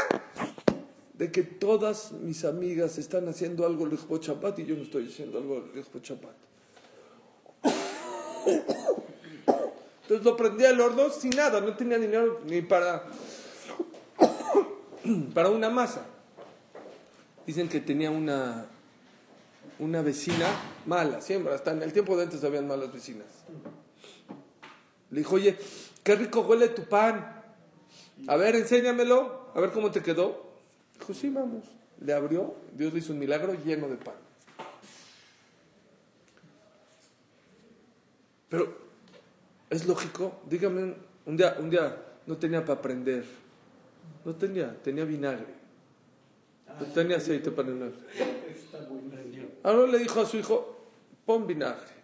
de 1.13 1.31
que 1.31 1.43
todas 1.43 2.11
mis 2.11 2.43
amigas 2.43 2.97
están 2.97 3.27
haciendo 3.29 3.65
algo 3.65 3.85
el 3.85 4.19
Chapat 4.19 4.59
y 4.59 4.65
yo 4.65 4.75
no 4.75 4.83
estoy 4.83 5.07
haciendo 5.07 5.37
algo 5.37 5.69
el 5.73 6.01
Chapat. 6.01 6.35
Entonces 10.01 10.23
lo 10.23 10.35
prendía 10.35 10.69
al 10.69 10.79
horno 10.79 11.09
sin 11.09 11.31
nada, 11.31 11.61
no 11.61 11.75
tenía 11.75 11.97
dinero 11.97 12.41
ni 12.45 12.61
para, 12.61 13.05
para 15.33 15.49
una 15.49 15.69
masa. 15.69 16.05
Dicen 17.47 17.69
que 17.69 17.79
tenía 17.79 18.11
una, 18.11 18.67
una 19.79 20.01
vecina 20.01 20.47
mala, 20.85 21.21
siempre, 21.21 21.53
hasta 21.53 21.71
en 21.71 21.83
el 21.83 21.91
tiempo 21.93 22.15
de 22.15 22.23
antes 22.23 22.43
habían 22.43 22.67
malas 22.67 22.91
vecinas. 22.91 23.27
Le 25.11 25.19
dijo, 25.19 25.35
oye, 25.35 25.57
qué 26.03 26.15
rico 26.15 26.41
huele 26.41 26.69
tu 26.69 26.83
pan. 26.83 27.43
A 28.27 28.35
ver, 28.37 28.55
enséñamelo, 28.55 29.51
a 29.53 29.59
ver 29.59 29.71
cómo 29.71 29.91
te 29.91 30.01
quedó. 30.01 30.45
Dijo, 30.99 31.13
sí, 31.13 31.29
vamos. 31.29 31.65
Le 32.01 32.13
abrió, 32.13 32.55
Dios 32.73 32.93
le 32.93 32.99
hizo 32.99 33.13
un 33.13 33.19
milagro 33.19 33.53
lleno 33.53 33.87
de 33.87 33.97
pan. 33.97 34.15
Pero, 38.49 38.77
¿es 39.69 39.85
lógico? 39.85 40.41
Dígame, 40.49 40.95
un 41.25 41.37
día, 41.37 41.57
un 41.59 41.69
día 41.69 41.97
no 42.25 42.37
tenía 42.37 42.63
para 42.63 42.79
aprender. 42.79 43.25
No 44.23 44.35
tenía, 44.35 44.75
tenía 44.81 45.05
vinagre. 45.05 45.53
No 46.79 46.85
tenía 46.87 47.17
aceite 47.17 47.51
para 47.51 47.69
el 47.69 47.73
vinagre. 47.75 47.97
Ahora 49.65 49.87
le 49.91 49.97
dijo 49.97 50.21
a 50.21 50.27
su 50.27 50.37
hijo, 50.37 50.77
pon 51.25 51.47
vinagre. 51.47 51.95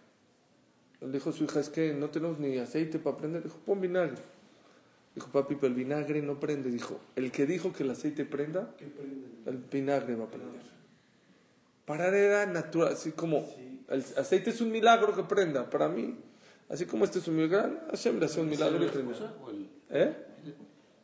Le 1.00 1.12
dijo 1.12 1.30
a 1.30 1.32
su 1.32 1.44
hija, 1.44 1.60
es 1.60 1.68
que 1.68 1.94
no 1.94 2.10
tenemos 2.10 2.40
ni 2.40 2.58
aceite 2.58 2.98
para 2.98 3.16
prender. 3.16 3.44
Dijo, 3.44 3.56
pon 3.64 3.80
vinagre. 3.80 4.20
Dijo, 5.14 5.28
papi, 5.28 5.54
pero 5.54 5.68
el 5.68 5.74
vinagre 5.74 6.20
no 6.22 6.40
prende. 6.40 6.70
Dijo, 6.70 6.98
el 7.14 7.30
que 7.30 7.46
dijo 7.46 7.72
que 7.72 7.84
el 7.84 7.90
aceite 7.90 8.24
prenda, 8.24 8.74
el 9.46 9.58
vinagre 9.58 10.16
va 10.16 10.24
a 10.24 10.26
prender. 10.26 10.60
Para 11.84 12.08
él 12.08 12.14
era 12.14 12.46
natural, 12.46 12.94
así 12.94 13.12
como 13.12 13.48
el 13.88 14.04
aceite 14.16 14.50
es 14.50 14.60
un 14.60 14.72
milagro 14.72 15.14
que 15.14 15.22
prenda. 15.22 15.70
Para 15.70 15.88
mí, 15.88 16.16
así 16.68 16.84
como 16.86 17.04
este 17.04 17.20
es 17.20 17.28
un 17.28 17.36
milagro, 17.36 17.78
Hashem 17.90 18.18
le 18.18 18.26
hace 18.26 18.40
un 18.40 18.52
¿Eso 18.52 18.64
era 18.64 18.70
milagro 18.72 18.86
y 18.86 18.90
prende. 18.90 19.14
¿Eh? 19.90 20.16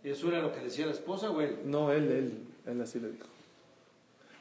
¿Eso 0.03 0.27
era 0.27 0.41
lo 0.41 0.53
que 0.53 0.59
decía 0.59 0.87
la 0.87 0.93
esposa 0.93 1.31
o 1.31 1.41
él? 1.41 1.61
No, 1.67 1.93
él, 1.93 2.11
él, 2.11 2.33
él 2.67 2.81
así 2.81 2.99
le 2.99 3.13
dijo. 3.13 3.27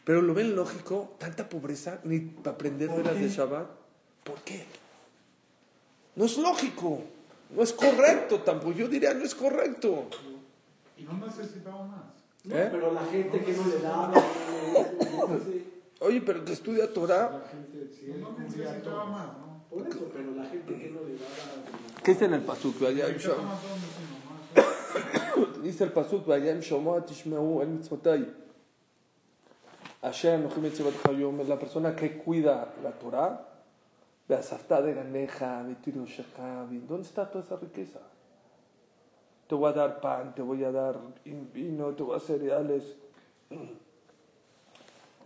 Pero 0.08 0.22
lo 0.22 0.34
ven 0.34 0.56
lógico, 0.56 1.16
tanta 1.18 1.50
pobreza, 1.50 2.00
ni 2.06 2.22
para 2.22 2.56
aprender 2.56 2.90
horas 2.90 3.20
de 3.20 3.28
Shabbat. 3.28 3.68
¿Por 4.24 4.40
qué? 4.40 4.64
No 6.16 6.24
es 6.24 6.38
lógico, 6.38 7.02
no 7.54 7.62
es 7.62 7.74
correcto 7.74 8.40
tampoco. 8.40 8.72
Yo 8.72 8.88
diría, 8.88 9.14
no 9.14 9.26
es 9.26 9.36
correcto. 9.36 10.06
No 11.00 11.26
necesitaba 11.26 11.84
más. 11.84 12.06
¿Eh? 12.46 12.70
Pero 12.72 12.94
la 12.94 13.04
gente 13.04 13.44
que 13.44 13.52
no 13.52 13.68
le 13.68 13.80
daba. 13.80 14.14
Oye, 16.00 16.22
pero 16.22 16.46
que 16.46 16.54
estudia 16.54 16.94
Torah. 16.94 17.30
La 17.30 17.42
gente 17.50 17.94
sí, 17.94 18.14
No 18.18 18.34
cumplía 18.34 18.70
necesitaba 18.70 19.06
más, 19.08 19.38
¿no? 19.40 19.66
Por 19.70 19.90
eso, 19.90 20.10
pero 20.14 20.32
la 20.32 20.46
gente 20.46 20.74
que 20.74 20.90
no 20.90 21.02
le 21.02 21.16
daba. 21.16 21.28
¿Qué 22.02 22.14
dice 22.14 22.24
en 22.24 22.34
el 22.34 22.44
Pasuk? 22.44 22.80
Dice 25.62 25.84
el 25.84 25.92
Pasuk, 25.92 26.26
Vayam 26.26 26.62
Shomot 26.62 27.08
Tishmeu 27.08 27.62
el 27.62 27.68
mitzvotai. 27.68 28.47
Es 30.02 31.48
la 31.48 31.60
persona 31.60 31.96
que 31.96 32.18
cuida 32.18 32.74
la 32.84 32.92
Torah. 32.92 33.48
De 34.28 34.94
ganeja, 34.94 35.66
Shekha. 36.06 36.66
¿Dónde 36.88 37.08
está 37.08 37.30
toda 37.30 37.44
esa 37.44 37.56
riqueza? 37.56 38.00
Te 39.48 39.56
voy 39.56 39.70
a 39.70 39.74
dar 39.74 40.02
pan, 40.02 40.36
te 40.36 40.42
voy 40.42 40.64
a 40.66 40.72
dar 40.72 41.00
vino, 41.54 41.94
te 41.96 42.04
voy 42.04 42.16
a 42.16 42.18
dar 42.18 42.28
cereales. 42.28 42.96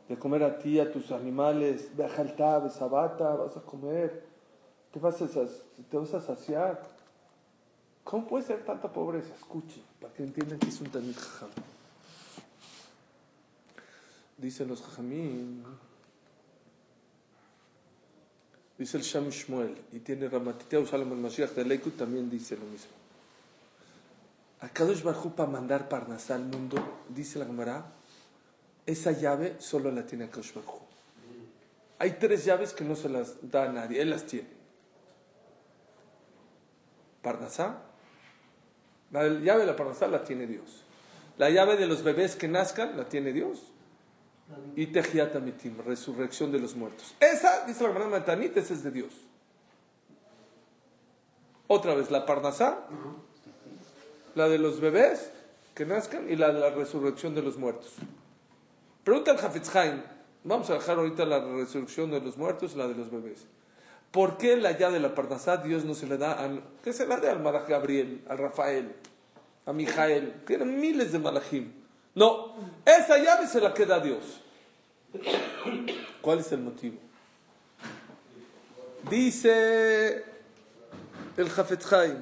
De 0.08 0.18
comer 0.18 0.44
a 0.44 0.58
ti, 0.60 0.80
a 0.80 0.92
tus 0.92 1.12
animales. 1.12 1.96
Beajalta, 1.98 2.60
besabata, 2.60 3.36
vas 3.36 3.58
a 3.58 3.62
comer. 3.62 4.24
Te 4.92 5.00
vas 5.00 5.22
a, 5.22 5.28
te 5.90 5.98
vas 5.98 6.14
a 6.14 6.22
saciar. 6.22 6.80
¿Cómo 8.04 8.28
puede 8.28 8.44
ser 8.44 8.64
tanta 8.64 8.92
pobreza? 8.92 9.34
Escuchen, 9.34 9.84
para 10.00 10.14
que 10.14 10.24
entiendan 10.24 10.60
que 10.60 10.68
es 10.68 10.82
un 10.82 10.88
Talmid 10.88 11.16
Jajam. 11.16 11.71
Dicen 14.42 14.68
los 14.68 14.82
Jajamín, 14.82 15.64
dice 18.76 18.98
el 18.98 19.04
Sham 19.04 19.30
Shmuel, 19.30 19.78
y 19.92 20.00
tiene 20.00 20.28
Ramatiteu 20.28 20.84
Shalom 20.84 21.12
el 21.12 21.20
Mashiach 21.20 21.52
de 21.52 21.64
Leikut, 21.64 21.96
también 21.96 22.28
dice 22.28 22.58
lo 22.58 22.66
mismo. 22.66 22.90
A 24.62 24.70
Kadosh 24.70 25.04
Barhu 25.04 25.36
para 25.36 25.48
mandar 25.48 25.88
Parnasá 25.88 26.34
al 26.34 26.46
mundo, 26.46 27.04
dice 27.10 27.38
la 27.38 27.46
Gemara, 27.46 27.86
esa 28.88 29.12
llave 29.12 29.58
solo 29.60 29.92
la 29.92 30.08
tiene 30.08 30.28
Kadosh 30.28 30.56
Barhu. 30.56 30.80
Hay 32.00 32.14
tres 32.14 32.44
llaves 32.44 32.74
que 32.74 32.84
no 32.84 32.96
se 32.96 33.10
las 33.10 33.36
da 33.44 33.66
a 33.66 33.72
nadie, 33.72 34.02
él 34.02 34.10
las 34.10 34.26
tiene. 34.26 34.50
Parnasá, 37.22 37.84
la 39.12 39.28
llave 39.28 39.60
de 39.62 39.66
la 39.68 39.76
Parnasá 39.76 40.08
la 40.08 40.24
tiene 40.24 40.48
Dios. 40.48 40.84
La 41.38 41.52
llave 41.52 41.78
de 41.78 41.86
los 41.86 42.02
bebés 42.02 42.36
que 42.36 42.48
nazcan 42.48 42.98
la 42.98 43.08
tiene 43.08 43.34
Dios. 43.34 43.71
Y 44.76 44.88
Tejiat 44.88 45.36
Amitim, 45.36 45.78
resurrección 45.86 46.52
de 46.52 46.60
los 46.60 46.76
muertos. 46.76 47.16
Esa, 47.20 47.66
dice 47.66 47.84
la 47.84 47.90
Gemara 47.90 48.10
Matanit, 48.10 48.56
es 48.58 48.84
de 48.84 48.92
Dios. 48.92 49.14
Otra 51.68 51.96
vez, 51.96 52.12
la 52.12 52.26
Parnasá, 52.26 52.80
la 54.36 54.50
de 54.50 54.58
los 54.58 54.80
bebés 54.80 55.32
que 55.74 55.86
nazcan 55.86 56.30
y 56.30 56.36
la 56.36 56.52
de 56.52 56.60
la 56.60 56.70
resurrección 56.70 57.34
de 57.34 57.42
los 57.42 57.58
muertos. 57.58 57.94
Pregunta 59.04 59.32
al 59.32 59.38
Hafetz 59.38 59.72
vamos 60.44 60.70
a 60.70 60.74
dejar 60.74 60.98
ahorita 60.98 61.26
la 61.26 61.40
resurrección 61.40 62.12
de 62.12 62.22
los 62.22 62.38
muertos 62.38 62.74
y 62.74 62.78
la 62.78 62.88
de 62.88 62.96
los 62.96 63.10
bebés. 63.10 63.46
¿Por 64.12 64.38
qué 64.38 64.58
la 64.58 64.78
llave 64.78 64.96
de 64.96 65.00
la 65.00 65.16
Parnasá 65.16 65.58
Dios 65.58 65.86
no 65.86 65.94
se 65.94 66.06
le 66.06 66.18
da 66.18 66.34
al, 66.34 66.62
que 66.84 66.92
se 66.92 67.08
la 67.08 67.18
dé 67.18 67.30
al 67.30 67.40
Malach 67.40 67.68
Gabriel, 67.68 68.22
al 68.28 68.38
Rafael, 68.38 68.94
a 69.66 69.72
Mijael? 69.72 70.44
Tienen 70.46 70.80
miles 70.80 71.14
de 71.14 71.20
Malachim. 71.20 71.72
No, 72.14 72.56
esa 72.86 73.18
llave 73.18 73.48
se 73.48 73.62
la 73.62 73.74
queda 73.74 73.96
a 73.96 74.00
Dios. 74.02 74.41
¿Cuál 76.22 76.40
es 76.40 76.52
el 76.52 76.60
motivo? 76.60 76.98
Dice 79.10 80.24
el 81.38 81.50
Jafetz 81.50 81.92
Haim, 81.92 82.18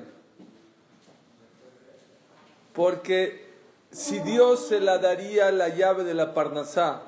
porque 2.74 3.48
si 3.92 4.20
Dios 4.20 4.68
se 4.68 4.80
la 4.80 4.98
daría 4.98 5.52
la 5.52 5.70
llave 5.70 6.04
de 6.04 6.14
la 6.14 6.34
Parnasá 6.34 7.04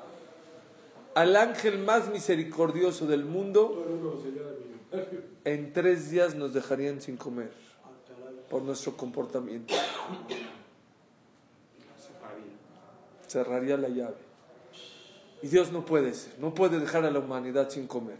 al 1.14 1.36
ángel 1.36 1.78
más 1.78 2.08
misericordioso 2.08 3.06
del 3.06 3.24
mundo, 3.24 4.22
en 5.44 5.72
tres 5.72 6.10
días 6.10 6.34
nos 6.34 6.52
dejarían 6.52 7.00
sin 7.00 7.16
comer 7.16 7.50
por 8.50 8.62
nuestro 8.62 8.96
comportamiento. 8.96 9.74
Cerraría 13.26 13.78
la 13.78 13.88
llave. 13.88 14.31
Y 15.42 15.48
Dios 15.48 15.72
no 15.72 15.84
puede 15.84 16.14
ser, 16.14 16.38
no 16.38 16.54
puede 16.54 16.78
dejar 16.78 17.04
a 17.04 17.10
la 17.10 17.18
humanidad 17.18 17.68
sin 17.68 17.88
comer. 17.88 18.18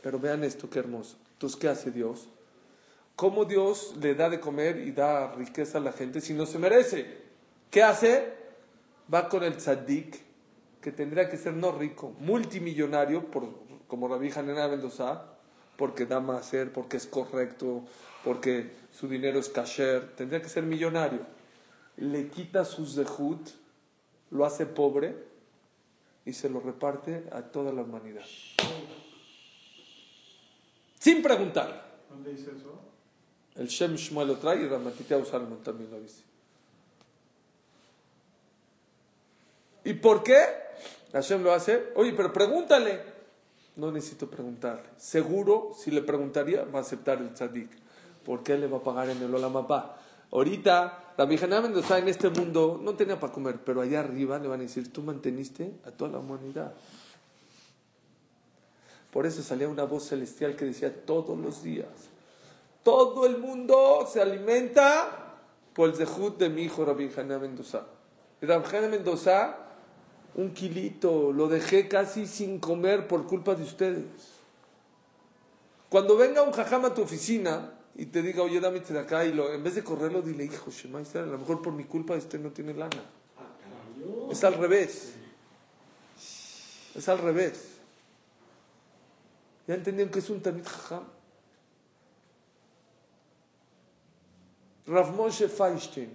Pero 0.00 0.20
vean 0.20 0.44
esto, 0.44 0.70
qué 0.70 0.78
hermoso. 0.78 1.16
Entonces, 1.32 1.58
¿qué 1.58 1.68
hace 1.68 1.90
Dios? 1.90 2.28
¿Cómo 3.16 3.44
Dios 3.44 3.94
le 4.00 4.14
da 4.14 4.30
de 4.30 4.38
comer 4.38 4.78
y 4.78 4.92
da 4.92 5.32
riqueza 5.32 5.78
a 5.78 5.80
la 5.80 5.92
gente 5.92 6.20
si 6.20 6.32
no 6.32 6.46
se 6.46 6.60
merece? 6.60 7.22
¿Qué 7.70 7.82
hace? 7.82 8.34
Va 9.12 9.28
con 9.28 9.42
el 9.42 9.56
tzaddik, 9.56 10.20
que 10.80 10.92
tendría 10.92 11.28
que 11.28 11.36
ser 11.36 11.54
no 11.54 11.72
rico, 11.72 12.14
multimillonario, 12.20 13.28
por, 13.30 13.48
como 13.88 14.06
Rabbi 14.06 14.30
Hanena 14.30 14.68
Mendoza, 14.68 15.24
porque 15.76 16.06
da 16.06 16.20
más 16.20 16.46
ser, 16.46 16.72
porque 16.72 16.96
es 16.96 17.06
correcto, 17.06 17.82
porque 18.24 18.70
su 18.92 19.08
dinero 19.08 19.40
es 19.40 19.48
kasher, 19.48 20.14
tendría 20.14 20.40
que 20.40 20.48
ser 20.48 20.62
millonario. 20.62 21.20
Le 21.96 22.28
quita 22.28 22.64
sus 22.64 22.94
dejut, 22.94 23.48
lo 24.30 24.44
hace 24.44 24.66
pobre 24.66 25.31
y 26.24 26.32
se 26.32 26.48
lo 26.48 26.60
reparte 26.60 27.24
a 27.32 27.42
toda 27.42 27.72
la 27.72 27.82
humanidad. 27.82 28.24
Sin 30.98 31.22
preguntar. 31.22 32.00
¿Dónde 32.08 32.32
dice 32.32 32.52
eso? 32.56 32.80
El 33.56 33.68
Shem 33.68 33.96
Shmuel 33.96 34.28
lo 34.28 34.36
trae 34.38 34.62
y 34.62 34.68
Ramatiteu 34.68 35.24
Salmon 35.24 35.62
también 35.62 35.90
lo 35.90 36.00
dice. 36.00 36.22
¿Y 39.84 39.94
por 39.94 40.22
qué? 40.22 40.44
Hashem 41.12 41.42
lo 41.42 41.52
hace. 41.52 41.92
Oye, 41.96 42.12
pero 42.12 42.32
pregúntale. 42.32 43.00
No 43.76 43.90
necesito 43.90 44.28
preguntarle. 44.28 44.88
Seguro, 44.96 45.72
si 45.76 45.90
le 45.90 46.02
preguntaría, 46.02 46.64
va 46.64 46.80
a 46.80 46.82
aceptar 46.82 47.18
el 47.18 47.32
tzadik. 47.32 47.70
¿Por 48.24 48.42
qué 48.42 48.56
le 48.56 48.66
va 48.66 48.78
a 48.78 48.82
pagar 48.82 49.10
en 49.10 49.22
el 49.22 49.34
Olamapá? 49.34 49.98
Ahorita, 50.32 51.12
la 51.18 51.26
Virgen 51.26 51.50
Mendoza 51.50 51.98
en 51.98 52.08
este 52.08 52.30
mundo 52.30 52.80
no 52.82 52.94
tenía 52.94 53.20
para 53.20 53.32
comer, 53.32 53.60
pero 53.62 53.82
allá 53.82 54.00
arriba 54.00 54.38
le 54.38 54.48
van 54.48 54.60
a 54.60 54.62
decir, 54.62 54.90
tú 54.90 55.02
manteniste 55.02 55.72
a 55.86 55.90
toda 55.90 56.12
la 56.12 56.18
humanidad. 56.18 56.72
Por 59.12 59.26
eso 59.26 59.42
salía 59.42 59.68
una 59.68 59.84
voz 59.84 60.04
celestial 60.04 60.56
que 60.56 60.64
decía 60.64 61.04
todos 61.04 61.38
los 61.38 61.62
días, 61.62 61.86
todo 62.82 63.26
el 63.26 63.38
mundo 63.38 64.08
se 64.10 64.22
alimenta 64.22 65.36
por 65.74 65.90
el 65.90 65.94
zehut 65.94 66.38
de 66.38 66.48
mi 66.48 66.62
hijo 66.62 66.84
Rabbi 66.84 67.10
Haná 67.14 67.38
Mendoza. 67.38 67.86
Rabbi 68.40 68.76
Haná 68.76 68.88
Mendoza, 68.88 69.56
un 70.34 70.54
kilito, 70.54 71.30
lo 71.30 71.46
dejé 71.46 71.88
casi 71.88 72.26
sin 72.26 72.58
comer 72.58 73.06
por 73.06 73.26
culpa 73.26 73.54
de 73.54 73.64
ustedes. 73.64 74.06
Cuando 75.90 76.16
venga 76.16 76.42
un 76.42 76.52
jajam 76.52 76.86
a 76.86 76.94
tu 76.94 77.02
oficina 77.02 77.70
y 77.94 78.06
te 78.06 78.22
diga, 78.22 78.42
oye, 78.42 78.58
dame 78.58 78.78
este 78.78 78.98
acá, 78.98 79.24
y 79.24 79.32
lo, 79.32 79.52
en 79.52 79.62
vez 79.62 79.74
de 79.74 79.84
correrlo, 79.84 80.22
dile, 80.22 80.44
hijo, 80.44 80.70
Shema 80.70 81.00
a 81.00 81.18
lo 81.20 81.38
mejor 81.38 81.60
por 81.60 81.72
mi 81.72 81.84
culpa 81.84 82.14
este 82.14 82.38
no 82.38 82.50
tiene 82.50 82.72
lana. 82.72 83.02
Es 84.30 84.42
al 84.44 84.54
revés. 84.54 85.12
Es 86.94 87.08
al 87.08 87.18
revés. 87.18 87.68
¿Ya 89.66 89.74
entendieron 89.74 90.10
que 90.12 90.20
es 90.20 90.30
un 90.30 90.40
Tamid 90.40 90.64
Jajam? 90.64 91.04
Rav 94.86 95.14
Moshe 95.14 95.48
Feinstein, 95.48 96.10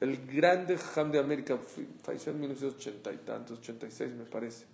el 0.00 0.26
grande 0.26 0.76
Jajam 0.76 1.12
de 1.12 1.18
América, 1.20 1.56
falleció 2.02 2.32
en 2.32 2.40
1980 2.40 3.12
y 3.12 3.16
tantos, 3.18 3.58
86 3.58 4.12
me 4.14 4.24
parece. 4.24 4.64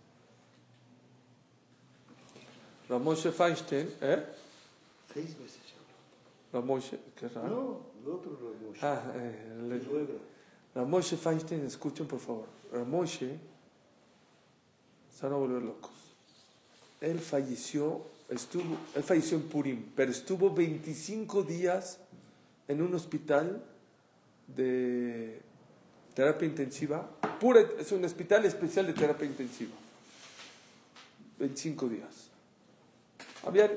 Rav 2.88 3.00
Moshe 3.00 3.30
Feinstein, 3.30 3.92
¿eh? 4.00 4.24
Seis 5.14 5.38
veces 5.38 5.58
ya. 5.66 5.78
Rav 6.58 6.64
Moshe, 6.64 6.98
qué 7.16 7.28
raro. 7.28 7.48
No, 7.48 7.86
El 8.04 8.10
otro 8.18 8.38
Ramoshe. 8.38 8.78
Ah, 8.82 9.12
eh, 9.14 9.66
le- 9.68 9.80
suegra. 9.84 10.14
Ramoshe 10.74 11.16
Feinstein, 11.16 11.64
escuchen 11.66 12.06
por 12.06 12.18
favor. 12.20 12.46
Ramoshe, 12.72 13.38
se 15.14 15.22
van 15.26 15.32
a 15.34 15.36
volver 15.36 15.62
locos. 15.62 15.92
Él 17.00 17.18
falleció, 17.20 18.02
estuvo, 18.28 18.76
él 18.94 19.02
falleció 19.02 19.36
en 19.36 19.44
Purim, 19.44 19.92
pero 19.94 20.10
estuvo 20.10 20.50
25 20.52 21.42
días 21.42 21.98
en 22.68 22.80
un 22.80 22.94
hospital 22.94 23.62
de 24.46 25.40
terapia 26.14 26.46
intensiva. 26.48 27.08
Pura, 27.40 27.60
es 27.78 27.90
un 27.92 28.04
hospital 28.04 28.44
especial 28.44 28.86
de 28.86 28.92
terapia 28.92 29.26
intensiva. 29.26 29.72
25 31.38 31.88
días. 31.88 32.28
Había 33.44 33.70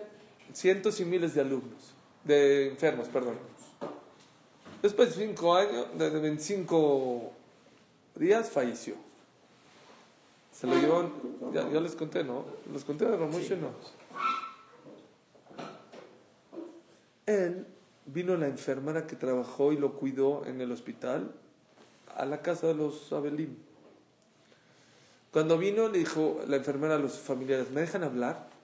cientos 0.53 0.99
y 0.99 1.05
miles 1.05 1.33
de 1.33 1.41
alumnos, 1.41 1.93
de 2.23 2.69
enfermos, 2.69 3.07
perdón. 3.07 3.35
Después 4.81 5.15
de 5.17 5.25
5 5.25 5.55
años, 5.55 5.87
de 5.97 6.09
de 6.11 6.19
25 6.19 7.31
días, 8.15 8.49
falleció. 8.49 8.95
Se 10.51 10.67
lo 10.67 10.75
llevó, 10.79 11.11
ya, 11.53 11.69
ya 11.69 11.81
les 11.81 11.95
conté, 11.95 12.23
¿no? 12.23 12.45
Les 12.71 12.83
conté 12.83 13.05
de 13.05 13.17
Ramoshe, 13.17 13.57
no. 13.57 13.69
Él 17.25 17.65
vino 18.05 18.37
la 18.37 18.47
enfermera 18.47 19.07
que 19.07 19.15
trabajó 19.15 19.73
y 19.73 19.77
lo 19.77 19.93
cuidó 19.93 20.45
en 20.45 20.61
el 20.61 20.71
hospital 20.71 21.31
a 22.15 22.25
la 22.25 22.41
casa 22.41 22.67
de 22.67 22.75
los 22.75 23.11
Abelim. 23.11 23.55
Cuando 25.31 25.57
vino, 25.57 25.89
le 25.89 25.99
dijo 25.99 26.39
la 26.47 26.55
enfermera 26.57 26.95
a 26.95 26.99
los 26.99 27.19
familiares, 27.19 27.71
¿me 27.71 27.81
dejan 27.81 28.03
hablar? 28.03 28.54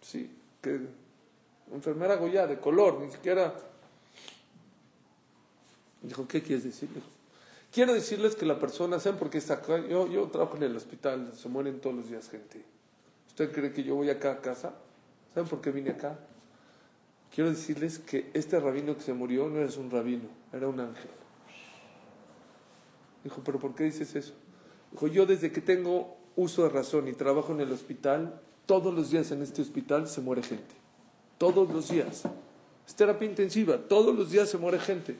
Sí, 0.00 0.30
que 0.60 0.80
enfermera 1.72 2.16
Goya, 2.16 2.46
de 2.46 2.58
color, 2.58 3.00
ni 3.00 3.10
siquiera... 3.10 3.54
Dijo, 6.02 6.28
¿qué 6.28 6.42
quieres 6.42 6.64
decir? 6.64 6.88
Quiero 7.72 7.94
decirles 7.94 8.36
que 8.36 8.44
la 8.44 8.58
persona, 8.58 9.00
¿saben 9.00 9.18
por 9.18 9.30
qué 9.30 9.38
está 9.38 9.54
acá? 9.54 9.78
Yo, 9.86 10.06
yo 10.06 10.26
trabajo 10.28 10.56
en 10.56 10.64
el 10.64 10.76
hospital, 10.76 11.32
se 11.34 11.48
mueren 11.48 11.80
todos 11.80 11.96
los 11.96 12.08
días 12.08 12.28
gente. 12.28 12.62
¿Usted 13.28 13.50
cree 13.50 13.72
que 13.72 13.82
yo 13.82 13.96
voy 13.96 14.10
acá 14.10 14.32
a 14.32 14.40
casa? 14.40 14.74
¿Saben 15.32 15.48
por 15.48 15.60
qué 15.60 15.70
vine 15.70 15.90
acá? 15.90 16.18
Quiero 17.34 17.50
decirles 17.50 17.98
que 17.98 18.30
este 18.32 18.60
rabino 18.60 18.94
que 18.94 19.02
se 19.02 19.12
murió 19.12 19.48
no 19.48 19.60
es 19.60 19.76
un 19.76 19.90
rabino, 19.90 20.28
era 20.52 20.68
un 20.68 20.78
ángel. 20.78 21.10
Dijo, 23.24 23.42
¿pero 23.42 23.58
por 23.58 23.74
qué 23.74 23.84
dices 23.84 24.14
eso? 24.14 24.34
Dijo, 24.92 25.08
yo 25.08 25.26
desde 25.26 25.50
que 25.50 25.60
tengo 25.60 26.16
uso 26.36 26.62
de 26.62 26.68
razón 26.68 27.08
y 27.08 27.12
trabajo 27.14 27.52
en 27.52 27.60
el 27.60 27.72
hospital, 27.72 28.40
todos 28.66 28.94
los 28.94 29.10
días 29.10 29.30
en 29.30 29.42
este 29.42 29.62
hospital 29.62 30.08
se 30.08 30.20
muere 30.20 30.42
gente. 30.42 30.74
Todos 31.38 31.70
los 31.70 31.88
días. 31.88 32.22
Es 32.86 32.94
terapia 32.94 33.28
intensiva, 33.28 33.78
todos 33.78 34.14
los 34.14 34.30
días 34.30 34.48
se 34.48 34.58
muere 34.58 34.78
gente. 34.78 35.16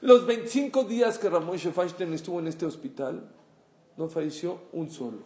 Los 0.00 0.26
25 0.26 0.84
días 0.84 1.18
que 1.18 1.28
Ramón 1.28 1.58
Feinstein 1.58 2.12
estuvo 2.14 2.38
en 2.38 2.46
este 2.46 2.66
hospital, 2.66 3.28
no 3.96 4.08
falleció 4.08 4.60
un 4.72 4.90
solo. 4.90 5.22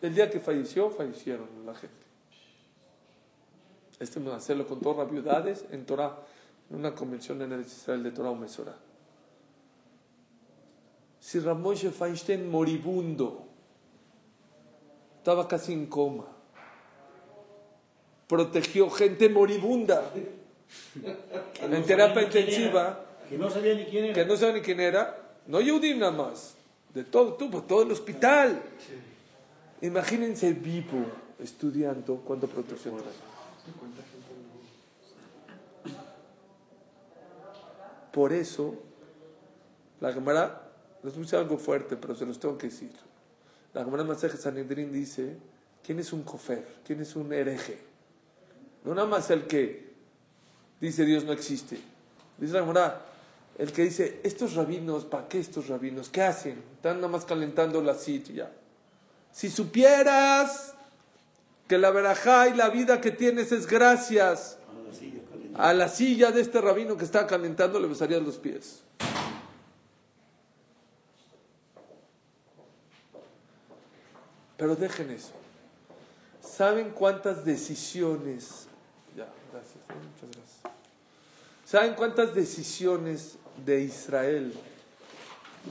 El 0.00 0.14
día 0.14 0.30
que 0.30 0.40
falleció, 0.40 0.90
fallecieron 0.90 1.48
la 1.66 1.74
gente. 1.74 1.96
Este 3.98 4.18
se 4.40 4.54
lo 4.54 4.66
contó 4.66 4.94
Rabiudades 4.94 5.66
en 5.70 5.84
Torah, 5.84 6.16
en 6.70 6.76
una 6.76 6.94
convención 6.94 7.42
en 7.42 7.52
el 7.52 7.60
Israel 7.60 8.02
de 8.02 8.10
Torah 8.10 8.30
o 8.30 8.34
Mesorah. 8.34 8.78
Si 11.20 11.38
Ramón 11.38 11.76
Feinstein 11.76 12.50
moribundo, 12.50 13.49
estaba 15.30 15.46
casi 15.46 15.72
en 15.72 15.86
coma, 15.86 16.24
protegió 18.26 18.90
gente 18.90 19.28
moribunda 19.28 20.10
en 21.62 21.84
terapia 21.84 22.22
intensiva, 22.22 23.04
Que 23.28 23.38
no 23.38 23.48
sabía 23.48 23.74
ni 23.74 23.84
quién 23.84 24.06
era. 24.06 24.14
que 24.14 24.24
no 24.24 24.36
sabe 24.36 24.54
ni 24.54 24.60
quién 24.60 24.80
era, 24.80 25.36
no 25.46 25.60
Yehudim 25.60 26.00
nada 26.00 26.10
más, 26.10 26.56
de 26.92 27.04
todo, 27.04 27.34
tuvo 27.34 27.62
todo 27.62 27.82
el 27.82 27.92
hospital. 27.92 28.60
Imagínense 29.82 30.52
vivo 30.52 31.06
estudiando 31.38 32.16
cuánto 32.26 32.48
protección 32.48 32.96
trae. 32.96 33.14
Por 38.12 38.32
eso, 38.32 38.74
la 40.00 40.12
Gemara, 40.12 40.72
a 41.04 41.06
decir 41.06 41.38
algo 41.38 41.56
fuerte, 41.56 41.96
pero 41.96 42.16
se 42.16 42.26
los 42.26 42.40
tengo 42.40 42.58
que 42.58 42.66
decir. 42.66 43.09
La 43.74 43.84
Gemara 43.84 44.04
Maseje 44.04 44.36
Sanedrín 44.36 44.92
dice, 44.92 45.36
¿quién 45.84 45.98
es 46.00 46.12
un 46.12 46.22
cofer? 46.22 46.66
¿Quién 46.84 47.00
es 47.00 47.14
un 47.16 47.32
hereje? 47.32 47.78
No 48.84 48.94
nada 48.94 49.06
más 49.06 49.30
el 49.30 49.46
que 49.46 49.90
dice 50.80 51.04
Dios 51.04 51.24
no 51.24 51.32
existe. 51.32 51.78
Dice 52.38 52.54
la 52.54 52.60
Gemara, 52.60 53.02
el 53.58 53.72
que 53.72 53.82
dice, 53.82 54.20
estos 54.24 54.54
rabinos, 54.54 55.04
¿para 55.04 55.28
qué 55.28 55.38
estos 55.38 55.68
rabinos? 55.68 56.08
¿Qué 56.08 56.22
hacen? 56.22 56.62
Están 56.76 56.96
nada 56.96 57.08
más 57.08 57.24
calentando 57.24 57.82
la 57.82 57.94
silla. 57.94 58.50
Si 59.32 59.50
supieras 59.50 60.74
que 61.68 61.78
la 61.78 61.90
verajá 61.90 62.48
y 62.48 62.54
la 62.54 62.70
vida 62.70 63.00
que 63.00 63.12
tienes 63.12 63.52
es 63.52 63.66
gracias 63.66 64.58
A 64.68 64.82
la 64.82 64.92
silla 64.92 65.20
caliente. 65.30 65.60
a 65.60 65.72
la 65.74 65.88
silla 65.88 66.32
de 66.32 66.40
este 66.40 66.60
rabino 66.60 66.96
que 66.96 67.04
está 67.04 67.26
calentando, 67.26 67.78
le 67.78 67.86
besarías 67.86 68.22
los 68.22 68.38
pies. 68.38 68.82
Pero 74.60 74.76
dejen 74.76 75.10
eso. 75.10 75.32
¿Saben 76.42 76.90
cuántas 76.90 77.44
decisiones? 77.44 78.66
Ya, 79.16 79.26
gracias, 79.50 79.76
muchas 79.88 80.36
gracias. 80.36 80.74
¿Saben 81.64 81.94
cuántas 81.94 82.34
decisiones 82.34 83.36
de 83.64 83.80
Israel? 83.82 84.52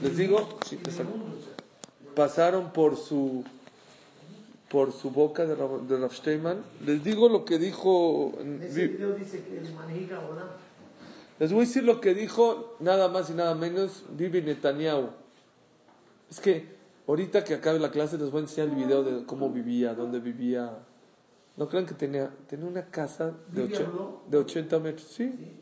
Les 0.02 0.16
digo, 0.16 0.58
sí, 0.68 0.76
te 0.76 0.90
saco. 0.90 1.10
pasaron 2.16 2.72
por 2.72 2.96
su 2.96 3.44
por 4.68 4.92
su 4.92 5.10
boca 5.10 5.46
de 5.46 5.54
Rav, 5.56 5.82
de 5.88 5.98
Rav 5.98 6.12
Steinman. 6.12 6.62
Les 6.84 7.02
digo 7.02 7.28
lo 7.28 7.44
que 7.44 7.58
dijo. 7.58 8.32
en- 8.40 8.54
En 8.56 8.62
ese 8.62 8.86
video 8.88 9.12
dice 9.14 9.42
que 9.42 9.58
el 9.58 9.72
manejiga 9.74 10.16
ahora. 10.18 10.46
les 11.40 11.52
voy 11.52 11.64
a 11.64 11.66
decir 11.66 11.82
lo 11.84 12.00
que 12.00 12.14
dijo 12.14 12.76
nada 12.80 13.08
más 13.08 13.30
y 13.30 13.34
nada 13.34 13.54
menos 13.54 14.04
Bibi 14.10 14.42
Netanyahu. 14.42 15.10
Es 16.30 16.38
que 16.40 16.79
ahorita 17.10 17.44
que 17.44 17.54
acabe 17.54 17.78
la 17.78 17.90
clase 17.90 18.16
les 18.18 18.30
voy 18.30 18.38
a 18.40 18.42
enseñar 18.44 18.68
el 18.70 18.76
video 18.76 19.02
de 19.02 19.24
cómo 19.26 19.50
vivía, 19.50 19.94
dónde 19.94 20.20
vivía. 20.20 20.70
No 21.56 21.68
crean 21.68 21.84
que 21.86 21.94
tenía, 21.94 22.30
tenía 22.48 22.66
una 22.66 22.86
casa 22.86 23.32
de, 23.48 23.62
¿Bibi 23.62 23.74
ocho- 23.74 24.22
de 24.28 24.38
80 24.38 24.78
metros. 24.78 25.08
Sí. 25.08 25.56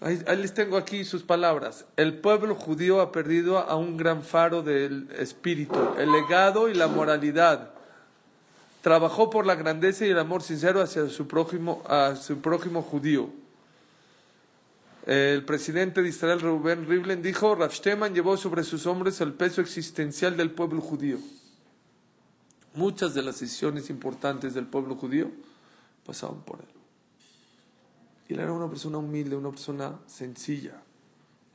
Ahí, 0.00 0.20
ahí 0.26 0.36
les 0.38 0.52
tengo 0.52 0.76
aquí 0.76 1.04
sus 1.04 1.22
palabras. 1.22 1.84
El 1.96 2.18
pueblo 2.20 2.54
judío 2.54 3.00
ha 3.00 3.12
perdido 3.12 3.58
a 3.58 3.76
un 3.76 3.96
gran 3.96 4.22
faro 4.22 4.62
del 4.62 5.08
espíritu, 5.18 5.78
el 5.98 6.10
legado 6.10 6.68
y 6.68 6.74
la 6.74 6.88
moralidad. 6.88 7.70
Trabajó 8.82 9.28
por 9.30 9.46
la 9.46 9.54
grandeza 9.56 10.06
y 10.06 10.10
el 10.10 10.18
amor 10.18 10.42
sincero 10.42 10.80
hacia 10.80 11.06
su 11.08 11.28
prójimo, 11.28 11.82
a 11.86 12.16
su 12.16 12.38
prójimo 12.38 12.82
judío. 12.82 13.28
El 15.10 15.44
presidente 15.44 16.02
de 16.02 16.08
Israel, 16.08 16.38
Reuben 16.40 16.86
Rivlin, 16.86 17.20
dijo, 17.20 17.56
Rav 17.56 17.72
Steman 17.72 18.14
llevó 18.14 18.36
sobre 18.36 18.62
sus 18.62 18.86
hombros 18.86 19.20
el 19.20 19.32
peso 19.32 19.60
existencial 19.60 20.36
del 20.36 20.52
pueblo 20.52 20.80
judío. 20.80 21.18
Muchas 22.74 23.12
de 23.12 23.24
las 23.24 23.40
decisiones 23.40 23.90
importantes 23.90 24.54
del 24.54 24.66
pueblo 24.66 24.94
judío 24.94 25.32
pasaban 26.06 26.42
por 26.42 26.60
él. 26.60 26.68
Y 28.28 28.34
él 28.34 28.38
era 28.38 28.52
una 28.52 28.68
persona 28.68 28.98
humilde, 28.98 29.34
una 29.34 29.50
persona 29.50 29.98
sencilla. 30.06 30.80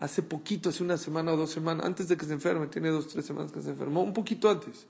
Hace 0.01 0.21
poquito, 0.21 0.67
hace 0.67 0.83
una 0.83 0.97
semana 0.97 1.31
o 1.31 1.37
dos 1.37 1.51
semanas, 1.51 1.85
antes 1.85 2.09
de 2.09 2.17
que 2.17 2.25
se 2.25 2.33
enferme, 2.33 2.67
tiene 2.67 2.89
dos, 2.89 3.07
tres 3.07 3.25
semanas 3.25 3.53
que 3.53 3.61
se 3.61 3.69
enfermó, 3.69 4.03
un 4.03 4.11
poquito 4.11 4.49
antes. 4.49 4.85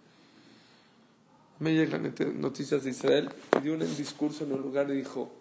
Me 1.60 1.72
llegan 1.76 2.02
noti- 2.04 2.34
noticias 2.34 2.84
de 2.84 2.90
Israel 2.90 3.30
y 3.60 3.62
dio 3.62 3.76
un 3.76 3.82
discurso 3.96 4.44
en 4.44 4.54
un 4.54 4.62
lugar 4.64 4.90
y 4.90 4.94
dijo, 4.94 5.32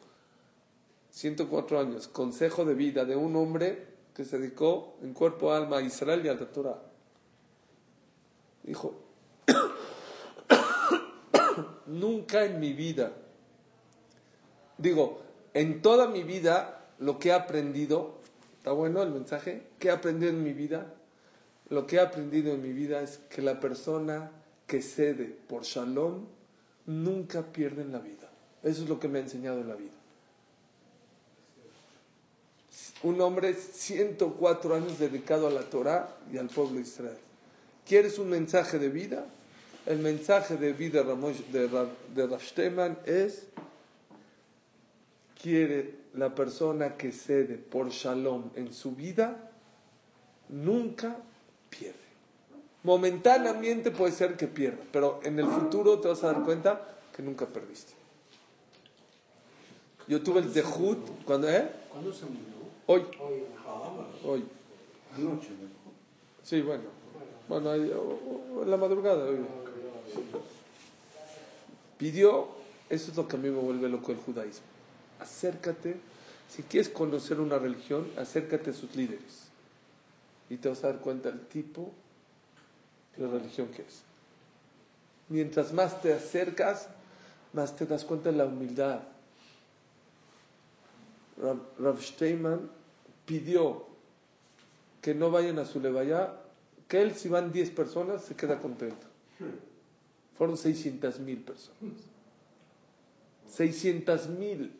104 1.14 1.79
años, 1.79 2.09
consejo 2.09 2.64
de 2.64 2.74
vida 2.74 3.05
de 3.05 3.14
un 3.14 3.37
hombre 3.37 3.87
que 4.12 4.24
se 4.24 4.37
dedicó 4.37 4.96
en 5.00 5.14
cuerpo, 5.14 5.53
alma 5.53 5.79
a 5.79 5.83
Israel 5.83 6.22
y 6.24 6.29
a 6.29 6.35
la 6.35 6.50
Torah. 6.50 6.83
Dijo, 8.64 8.96
nunca 11.87 12.44
en 12.44 12.59
mi 12.59 12.72
vida, 12.72 13.12
digo, 14.77 15.20
en 15.53 15.83
toda 15.83 16.09
mi 16.09 16.24
vida, 16.24 16.88
lo 16.98 17.20
que 17.20 17.29
he 17.29 17.33
aprendido, 17.33 18.18
¿está 18.57 18.72
bueno 18.72 19.00
el 19.00 19.12
mensaje? 19.12 19.68
¿Qué 19.79 19.88
he 19.88 19.92
aprendido 19.92 20.33
en 20.33 20.42
mi 20.42 20.53
vida? 20.53 20.94
Lo 21.68 21.87
que 21.87 21.96
he 21.96 22.00
aprendido 22.00 22.53
en 22.53 22.61
mi 22.61 22.72
vida 22.72 23.03
es 23.03 23.18
que 23.31 23.40
la 23.40 23.61
persona 23.61 24.33
que 24.66 24.83
cede 24.83 25.27
por 25.27 25.62
shalom 25.62 26.27
nunca 26.87 27.53
pierde 27.53 27.83
en 27.83 27.92
la 27.92 28.00
vida. 28.00 28.33
Eso 28.64 28.83
es 28.83 28.88
lo 28.88 28.98
que 28.98 29.07
me 29.07 29.20
ha 29.20 29.22
enseñado 29.22 29.61
en 29.61 29.68
la 29.68 29.77
vida. 29.77 29.93
Un 33.04 33.20
hombre 33.20 33.52
104 33.54 34.74
años 34.74 34.98
dedicado 34.98 35.46
a 35.46 35.50
la 35.50 35.60
Torah 35.60 36.16
y 36.32 36.38
al 36.38 36.48
pueblo 36.48 36.76
de 36.76 36.80
Israel. 36.80 37.18
¿Quieres 37.86 38.18
un 38.18 38.30
mensaje 38.30 38.78
de 38.78 38.88
vida? 38.88 39.26
El 39.84 39.98
mensaje 39.98 40.56
de 40.56 40.72
vida 40.72 41.02
de 41.02 41.68
Rav, 41.68 41.88
de 42.14 42.94
es 43.04 43.42
quiere 45.42 45.96
la 46.14 46.34
persona 46.34 46.96
que 46.96 47.12
cede 47.12 47.58
por 47.58 47.90
shalom 47.90 48.44
en 48.54 48.72
su 48.72 48.92
vida, 48.92 49.50
nunca 50.48 51.18
pierde. 51.68 51.98
Momentáneamente 52.84 53.90
puede 53.90 54.12
ser 54.12 54.38
que 54.38 54.46
pierda, 54.46 54.82
pero 54.90 55.20
en 55.22 55.38
el 55.38 55.46
futuro 55.46 56.00
te 56.00 56.08
vas 56.08 56.24
a 56.24 56.32
dar 56.32 56.42
cuenta 56.42 56.96
que 57.14 57.22
nunca 57.22 57.44
perdiste. 57.44 57.92
Yo 60.08 60.22
tuve 60.22 60.40
el 60.40 60.54
dejut 60.54 60.98
cuando, 61.26 61.50
¿eh? 61.50 61.70
¿Cuándo 61.90 62.10
se 62.10 62.24
murió? 62.24 62.63
Hoy, 62.86 63.02
Ah, 63.66 64.06
hoy. 64.24 64.44
anoche. 65.14 65.48
¿no? 65.50 65.68
Sí, 66.42 66.60
bueno. 66.60 66.84
Bueno, 67.48 67.70
ahí, 67.70 67.90
o- 67.90 68.58
o 68.58 68.62
en 68.62 68.70
la 68.70 68.76
madrugada. 68.76 69.24
hoy. 69.24 69.38
Pidió, 71.98 72.48
eso 72.90 73.10
es 73.10 73.16
lo 73.16 73.26
que 73.28 73.36
a 73.36 73.38
mí 73.38 73.48
me 73.48 73.58
vuelve 73.58 73.88
loco 73.88 74.12
el 74.12 74.18
judaísmo. 74.18 74.66
Acércate, 75.20 75.96
si 76.48 76.62
quieres 76.62 76.88
conocer 76.88 77.40
una 77.40 77.58
religión, 77.58 78.06
acércate 78.18 78.70
a 78.70 78.74
sus 78.74 78.94
líderes. 78.96 79.44
Y 80.50 80.56
te 80.56 80.68
vas 80.68 80.84
a 80.84 80.88
dar 80.88 80.98
cuenta 81.00 81.30
del 81.30 81.40
tipo 81.46 81.90
de 83.16 83.26
religión 83.26 83.68
que 83.68 83.82
es. 83.82 84.02
Mientras 85.28 85.72
más 85.72 86.02
te 86.02 86.12
acercas, 86.12 86.88
más 87.52 87.74
te 87.76 87.86
das 87.86 88.04
cuenta 88.04 88.30
de 88.30 88.36
la 88.36 88.44
humildad. 88.46 89.00
Rav, 91.78 92.00
Steinman 92.00 92.70
pidió 93.26 93.87
que 95.00 95.14
no 95.14 95.30
vayan 95.30 95.59
a 95.59 95.64
su 95.64 95.80
levaya, 95.80 96.40
que 96.88 97.02
él 97.02 97.14
si 97.14 97.28
van 97.28 97.52
10 97.52 97.70
personas 97.70 98.24
se 98.24 98.35
queda 98.35 98.59
contento. 98.59 99.07
Fueron 100.37 100.57
600 100.57 101.20
mil 101.20 101.38
personas. 101.38 101.78
600 103.48 104.28
mil. 104.28 104.72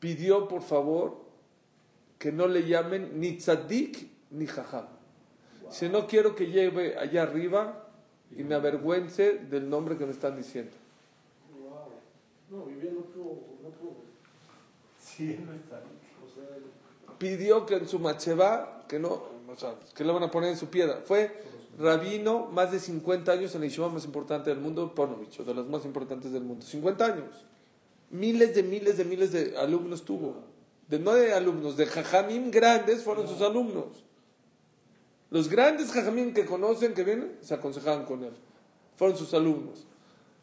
Pidió 0.00 0.48
por 0.48 0.62
favor 0.62 1.22
que 2.18 2.32
no 2.32 2.48
le 2.48 2.66
llamen 2.66 3.20
ni 3.20 3.36
tzadik 3.36 4.08
ni 4.30 4.46
jajam. 4.46 4.86
Si 5.70 5.88
no 5.88 6.06
quiero 6.06 6.34
que 6.34 6.48
lleve 6.48 6.98
allá 6.98 7.22
arriba 7.22 7.88
y 8.36 8.42
me 8.42 8.54
avergüence 8.54 9.38
del 9.38 9.70
nombre 9.70 9.96
que 9.96 10.04
me 10.04 10.12
están 10.12 10.36
diciendo 10.36 10.72
vivía 12.60 12.90
en 12.90 12.98
otro, 12.98 13.22
en 13.60 13.66
otro. 13.66 13.96
Sí, 14.98 15.00
no 15.00 15.00
está. 15.00 15.00
O 15.00 15.01
sea, 15.01 15.01
pidió 17.18 17.66
que 17.66 17.76
en 17.76 17.88
su 17.88 17.98
macheva, 17.98 18.84
que 18.88 18.98
no, 18.98 19.22
o 19.48 19.56
sea, 19.56 19.76
que 19.94 20.04
le 20.04 20.12
van 20.12 20.24
a 20.24 20.30
poner 20.30 20.50
en 20.50 20.56
su 20.56 20.66
piedra. 20.66 21.02
Fue 21.04 21.30
rabino 21.78 22.46
más 22.46 22.72
de 22.72 22.80
50 22.80 23.30
años 23.30 23.54
en 23.54 23.60
la 23.60 23.66
yeshiva 23.68 23.88
más 23.88 24.04
importante 24.04 24.50
del 24.50 24.58
mundo, 24.58 24.94
Ponovich, 24.94 25.38
o 25.40 25.44
de 25.44 25.54
las 25.54 25.66
más 25.66 25.84
importantes 25.84 26.32
del 26.32 26.42
mundo. 26.42 26.64
50 26.66 27.04
años. 27.04 27.46
Miles 28.10 28.54
de 28.54 28.62
miles 28.62 28.96
de 28.96 29.04
miles 29.04 29.32
de 29.32 29.56
alumnos 29.56 30.04
tuvo. 30.04 30.34
De, 30.88 30.98
no 30.98 31.14
de 31.14 31.32
alumnos, 31.32 31.76
de 31.76 31.86
jajamim 31.86 32.50
grandes 32.50 33.02
fueron 33.02 33.28
sus 33.28 33.40
alumnos. 33.40 34.04
Los 35.30 35.48
grandes 35.48 35.92
jajamim 35.92 36.34
que 36.34 36.44
conocen, 36.44 36.92
que 36.92 37.04
vienen, 37.04 37.38
se 37.40 37.54
aconsejaban 37.54 38.04
con 38.04 38.24
él. 38.24 38.32
Fueron 38.96 39.16
sus 39.16 39.32
alumnos. 39.32 39.86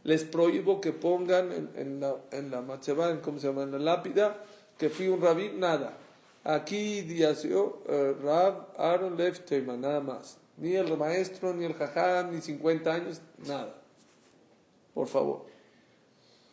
Les 0.04 0.24
prohíbo 0.24 0.82
que 0.82 0.94
pongan 0.94 1.52
en, 1.52 1.70
en 1.76 2.00
la, 2.00 2.16
en 2.32 2.50
la 2.50 2.62
macheva, 2.62 3.12
en, 3.12 3.20
¿cómo 3.20 3.40
se 3.40 3.48
llama? 3.48 3.64
En 3.64 3.72
la 3.74 3.80
lápida, 3.80 4.42
que 4.80 4.90
fui 4.90 5.10
un 5.10 5.22
rabí, 5.22 5.52
nada. 5.52 5.98
Aquí 6.44 7.02
diació 7.02 7.84
eh, 7.86 8.16
Rab 8.24 8.74
Aaron 8.78 9.18
Lev 9.18 9.44
Teiman, 9.46 9.82
nada 9.82 10.00
más. 10.00 10.38
Ni 10.58 10.74
el 10.76 10.98
maestro, 10.98 11.54
ni 11.54 11.66
el 11.66 11.74
jajam, 11.74 12.32
ni 12.32 12.42
50 12.42 12.92
años, 12.92 13.22
nada. 13.46 13.76
Por 14.94 15.08
favor. 15.08 15.46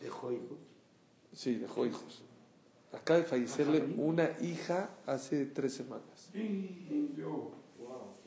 Dejó 0.01 0.31
hijos. 0.31 0.57
Sí, 1.33 1.55
dejó 1.55 1.85
hijos. 1.85 2.21
Acaba 2.91 3.19
de 3.19 3.25
fallecerle 3.25 3.83
una 3.97 4.29
hija 4.41 4.89
hace 5.05 5.45
tres 5.45 5.73
semanas. 5.73 6.29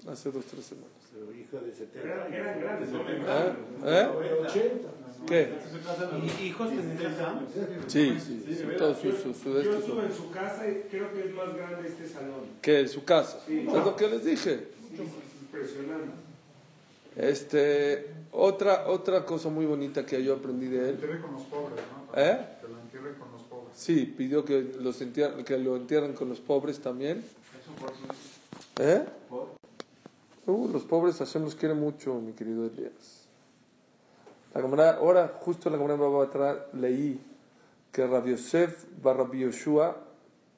Hace 0.07 0.33
dos, 0.33 0.45
tres 0.47 0.65
semanas. 0.65 1.00
Pero 1.13 1.33
hija 1.33 1.59
de 1.59 1.75
70 1.75 2.01
Eran, 2.01 2.33
años. 2.33 2.63
grandes, 2.63 2.91
¿no? 2.91 3.01
¿Eh? 3.01 3.57
¿Eh? 3.85 4.29
de 4.29 4.33
80. 4.35 4.89
¿Qué? 5.27 5.53
¿Y 6.41 6.43
hijos 6.47 6.71
tendrán? 6.71 7.47
Sí, 7.89 8.19
sí, 8.19 8.43
sí. 8.49 8.65
Todo 8.79 8.95
su, 8.95 9.13
su, 9.13 9.35
su- 9.35 9.53
Yo 9.63 9.79
estuve 9.79 9.83
su- 9.83 10.01
en 10.01 10.13
su 10.15 10.31
casa 10.31 10.67
y 10.67 10.87
creo 10.91 11.13
que 11.13 11.27
es 11.29 11.35
más 11.35 11.55
grande 11.55 11.89
este 11.89 12.09
salón. 12.09 12.41
¿Qué? 12.63 12.89
Su 12.89 13.05
casa. 13.05 13.39
Es 13.47 13.65
lo 13.67 13.95
que 13.97 14.09
les 14.09 14.25
dije. 14.25 14.69
Impresionante. 15.43 16.11
Este, 17.17 18.07
otra, 18.33 18.87
otra 18.89 19.25
cosa 19.27 19.49
muy 19.51 19.67
bonita 19.67 20.07
que 20.07 20.23
yo 20.25 20.35
aprendí 20.35 20.67
de 20.69 20.79
Que 20.79 20.83
lo 20.83 20.87
él. 20.89 20.95
entierren 20.95 21.23
con 21.23 21.33
los 21.35 21.43
pobres, 21.43 21.81
¿no? 22.15 22.21
¿Eh? 22.23 22.47
Que 22.63 22.69
lo 22.69 22.81
entierren 22.81 23.15
con 23.17 23.33
los 23.33 23.43
pobres. 23.43 23.77
Sí, 23.77 24.15
pidió 24.17 24.45
que, 24.45 24.73
los 24.81 25.03
entierren- 25.03 25.45
que 25.45 25.59
lo 25.59 25.77
entierren 25.77 26.15
con 26.15 26.29
los 26.29 26.41
pobres 26.41 26.81
también. 26.81 27.19
Eso 27.19 27.73
por 27.79 27.91
eso 27.91 28.01
¿Eh? 28.81 29.05
Uh, 30.51 30.69
los 30.69 30.85
pobres 30.85 31.19
Hashem 31.19 31.45
los 31.45 31.55
quiere 31.55 31.75
mucho, 31.75 32.15
mi 32.21 32.33
querido 32.33 32.67
Elías. 32.67 33.27
La 34.53 34.61
Gemara- 34.61 34.97
ahora, 34.97 35.29
justo 35.41 35.69
en 35.69 35.75
la 35.75 35.79
Gemara 35.79 35.97
Baba 35.97 36.25
atrás, 36.25 36.59
leí 36.73 37.21
que 37.93 38.07
Rabbi 38.07 38.33
Yosef 38.33 38.85
Barrabi 39.03 39.41
Yoshua 39.41 39.97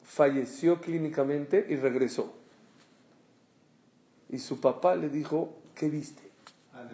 falleció 0.03 0.81
clínicamente 0.81 1.67
y 1.69 1.77
regresó. 1.77 2.33
Y 4.31 4.39
su 4.39 4.61
papá 4.61 4.97
le 4.97 5.11
dijo, 5.11 5.51
¿qué 5.75 5.91
viste? 5.91 6.23
Ah. 6.75 6.85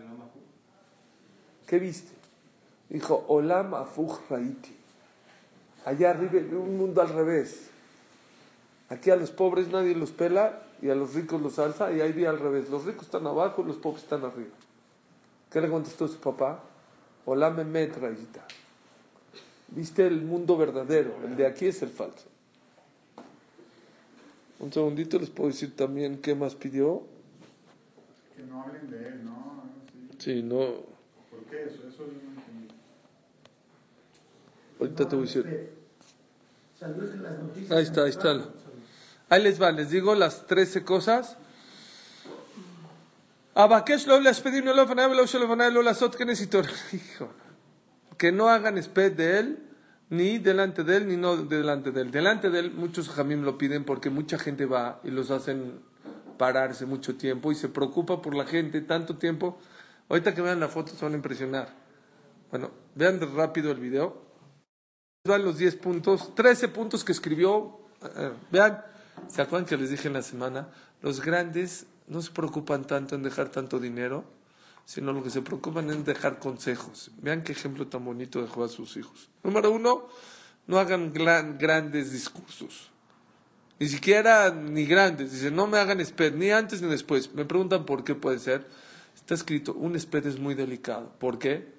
¿Qué 1.66 1.78
viste? 1.78 2.12
Dijo, 2.88 3.24
Olam 3.28 3.74
Afuj 3.74 4.18
Raiti. 4.28 4.74
Allá 5.84 6.10
arriba, 6.10 6.40
un 6.58 6.76
mundo 6.76 7.00
al 7.00 7.10
revés. 7.10 7.68
Aquí 8.88 9.10
a 9.10 9.16
los 9.16 9.30
pobres 9.30 9.68
nadie 9.68 9.94
los 9.94 10.10
pela 10.10 10.62
y 10.80 10.90
a 10.90 10.94
los 10.94 11.14
ricos 11.14 11.40
los 11.40 11.58
alza 11.58 11.92
y 11.92 12.00
ahí 12.00 12.12
vi 12.12 12.24
al 12.24 12.38
revés. 12.38 12.68
Los 12.70 12.84
ricos 12.84 13.04
están 13.04 13.26
abajo 13.26 13.62
y 13.62 13.66
los 13.66 13.76
pobres 13.76 14.02
están 14.02 14.24
arriba. 14.24 14.54
¿Qué 15.50 15.60
le 15.60 15.68
contestó 15.68 16.06
su 16.06 16.18
papá? 16.18 16.62
Olam 17.24 17.58
Emet 17.60 17.96
Raita. 17.96 18.46
Viste 19.68 20.06
el 20.06 20.22
mundo 20.22 20.56
verdadero, 20.56 21.14
el 21.24 21.36
de 21.36 21.46
aquí 21.46 21.66
es 21.66 21.82
el 21.82 21.90
falso. 21.90 22.26
Un 24.60 24.72
segundito 24.72 25.18
les 25.18 25.30
puedo 25.30 25.50
decir 25.50 25.76
también 25.76 26.18
qué 26.20 26.34
más 26.34 26.54
pidió. 26.54 27.02
Que 28.36 28.42
no 28.42 28.62
hablen 28.62 28.90
de 28.90 29.08
él, 29.08 29.24
¿no? 29.24 29.64
Sí. 30.18 30.18
Sí, 30.18 30.42
no. 30.42 30.58
¿Por 31.30 31.44
qué 31.50 31.64
eso? 31.64 31.86
Eso 31.86 32.06
yo 32.06 32.12
no 32.12 32.40
entendí. 32.40 32.74
Ahorita 34.80 35.08
te 35.08 35.16
voy 35.16 35.24
a 35.24 35.26
decir. 35.26 35.70
Salió 36.78 37.12
en 37.12 37.22
las 37.22 37.38
noticias. 37.38 37.70
Ahí 37.72 37.82
está, 37.84 38.02
ahí 38.02 38.10
está. 38.10 38.48
Ahí 39.30 39.42
les 39.42 39.60
va, 39.60 39.70
les 39.72 39.90
digo 39.90 40.14
las 40.14 40.46
13 40.46 40.84
cosas. 40.84 41.36
Hijo. 46.92 47.30
Que 48.16 48.32
no 48.32 48.48
hagan 48.48 48.78
esped 48.78 49.12
de 49.12 49.38
él, 49.38 49.58
ni 50.10 50.38
delante 50.38 50.84
de 50.84 50.96
él, 50.96 51.08
ni 51.08 51.16
no 51.16 51.36
delante 51.36 51.90
de 51.90 52.02
él. 52.02 52.10
Delante 52.10 52.50
de 52.50 52.60
él, 52.60 52.70
muchos 52.72 53.08
jamim 53.08 53.42
lo 53.42 53.58
piden 53.58 53.84
porque 53.84 54.10
mucha 54.10 54.38
gente 54.38 54.64
va 54.64 55.00
y 55.04 55.10
los 55.10 55.30
hacen 55.30 55.80
pararse 56.38 56.86
mucho 56.86 57.16
tiempo 57.16 57.52
y 57.52 57.54
se 57.54 57.68
preocupa 57.68 58.22
por 58.22 58.34
la 58.34 58.46
gente 58.46 58.80
tanto 58.80 59.16
tiempo. 59.16 59.58
Ahorita 60.08 60.34
que 60.34 60.40
vean 60.40 60.60
la 60.60 60.68
foto 60.68 60.92
se 60.94 61.04
van 61.04 61.12
a 61.12 61.16
impresionar. 61.16 61.68
Bueno, 62.50 62.70
vean 62.94 63.20
rápido 63.34 63.70
el 63.72 63.78
video. 63.78 64.22
Van 65.24 65.44
los 65.44 65.58
10 65.58 65.76
puntos, 65.76 66.34
13 66.34 66.68
puntos 66.68 67.04
que 67.04 67.12
escribió. 67.12 67.80
Eh, 68.16 68.32
vean, 68.50 68.82
¿se 69.28 69.42
acuerdan 69.42 69.66
que 69.66 69.76
les 69.76 69.90
dije 69.90 70.08
en 70.08 70.14
la 70.14 70.22
semana? 70.22 70.68
Los 71.02 71.20
grandes 71.20 71.86
no 72.06 72.22
se 72.22 72.30
preocupan 72.30 72.86
tanto 72.86 73.14
en 73.14 73.22
dejar 73.22 73.48
tanto 73.50 73.78
dinero, 73.78 74.24
sino 74.84 75.12
lo 75.12 75.22
que 75.22 75.30
se 75.30 75.42
preocupan 75.42 75.90
es 75.90 76.04
dejar 76.04 76.38
consejos. 76.38 77.10
Vean 77.20 77.42
qué 77.42 77.52
ejemplo 77.52 77.86
tan 77.86 78.04
bonito 78.04 78.40
dejó 78.40 78.64
a 78.64 78.68
sus 78.68 78.96
hijos. 78.96 79.28
Número 79.42 79.70
uno, 79.70 80.08
no 80.66 80.78
hagan 80.78 81.12
gran- 81.12 81.58
grandes 81.58 82.12
discursos. 82.12 82.90
Ni 83.78 83.88
siquiera 83.88 84.50
ni 84.50 84.86
grandes. 84.86 85.32
Dice, 85.32 85.50
no 85.50 85.66
me 85.66 85.78
hagan 85.78 86.00
sped, 86.00 86.34
ni 86.34 86.50
antes 86.50 86.82
ni 86.82 86.88
después. 86.88 87.34
Me 87.34 87.44
preguntan 87.44 87.84
por 87.84 88.02
qué 88.02 88.14
puede 88.14 88.38
ser. 88.38 88.66
Está 89.14 89.34
escrito, 89.34 89.74
un 89.74 89.94
sped 89.94 90.26
es 90.26 90.38
muy 90.38 90.54
delicado. 90.54 91.12
¿Por 91.18 91.38
qué? 91.38 91.72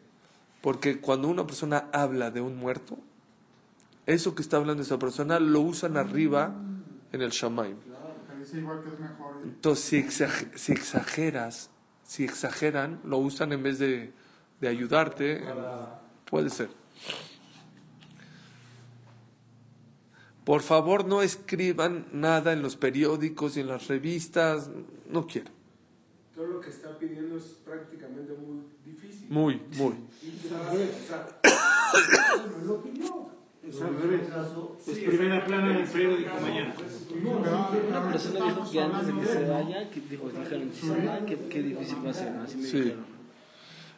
Porque 0.61 1.01
cuando 1.01 1.27
una 1.27 1.45
persona 1.47 1.89
habla 1.91 2.31
de 2.31 2.41
un 2.41 2.57
muerto, 2.57 2.97
eso 4.05 4.35
que 4.35 4.41
está 4.41 4.57
hablando 4.57 4.83
esa 4.83 4.99
persona 4.99 5.39
lo 5.39 5.61
usan 5.61 5.97
arriba 5.97 6.53
en 7.11 7.21
el 7.21 7.31
Shamaim. 7.31 7.77
Entonces, 9.43 9.85
si, 9.85 10.03
si 10.55 10.71
exageras, 10.71 11.69
si 12.03 12.23
exageran, 12.23 12.99
lo 13.03 13.17
usan 13.17 13.51
en 13.53 13.63
vez 13.63 13.79
de, 13.79 14.13
de 14.61 14.67
ayudarte, 14.67 15.43
puede 16.25 16.49
ser. 16.49 16.69
Por 20.43 20.61
favor, 20.61 21.05
no 21.05 21.21
escriban 21.21 22.07
nada 22.11 22.53
en 22.53 22.63
los 22.63 22.75
periódicos 22.75 23.55
y 23.55 23.59
en 23.59 23.67
las 23.67 23.87
revistas, 23.87 24.69
no 25.07 25.27
quiero. 25.27 25.51
Todo 26.33 26.47
lo 26.47 26.59
que 26.61 26.69
está 26.69 26.97
pidiendo 26.97 27.37
es 27.37 27.43
prácticamente 27.65 28.33
muy 28.33 28.63
difícil. 28.83 29.29
Muy, 29.29 29.61
muy. 29.77 29.93
Y, 30.23 30.31
Es 33.69 33.81
al 33.81 34.01
revés. 34.01 34.21
Es 34.87 34.97
primera 34.97 35.45
plana 35.45 35.77
del 35.77 35.87
periódico 35.87 36.31
mañana. 36.41 36.73
Una 37.89 38.11
persona 38.11 38.45
dijo 38.45 38.71
que 38.71 38.81
antes 38.81 39.07
de 39.07 39.13
que 39.13 39.25
se 39.25 39.49
vaya, 39.49 39.89
que 39.89 39.99
dijo, 40.01 40.29
dijeron, 40.29 40.71
si 40.73 40.87
se 40.87 41.05
va, 41.05 41.19
qué 41.25 41.61
difícil 41.61 42.05
va 42.05 42.09
a 42.09 42.13
ser. 42.13 42.29
Así 42.37 42.57
me 42.57 42.63
dijeron. 42.63 43.05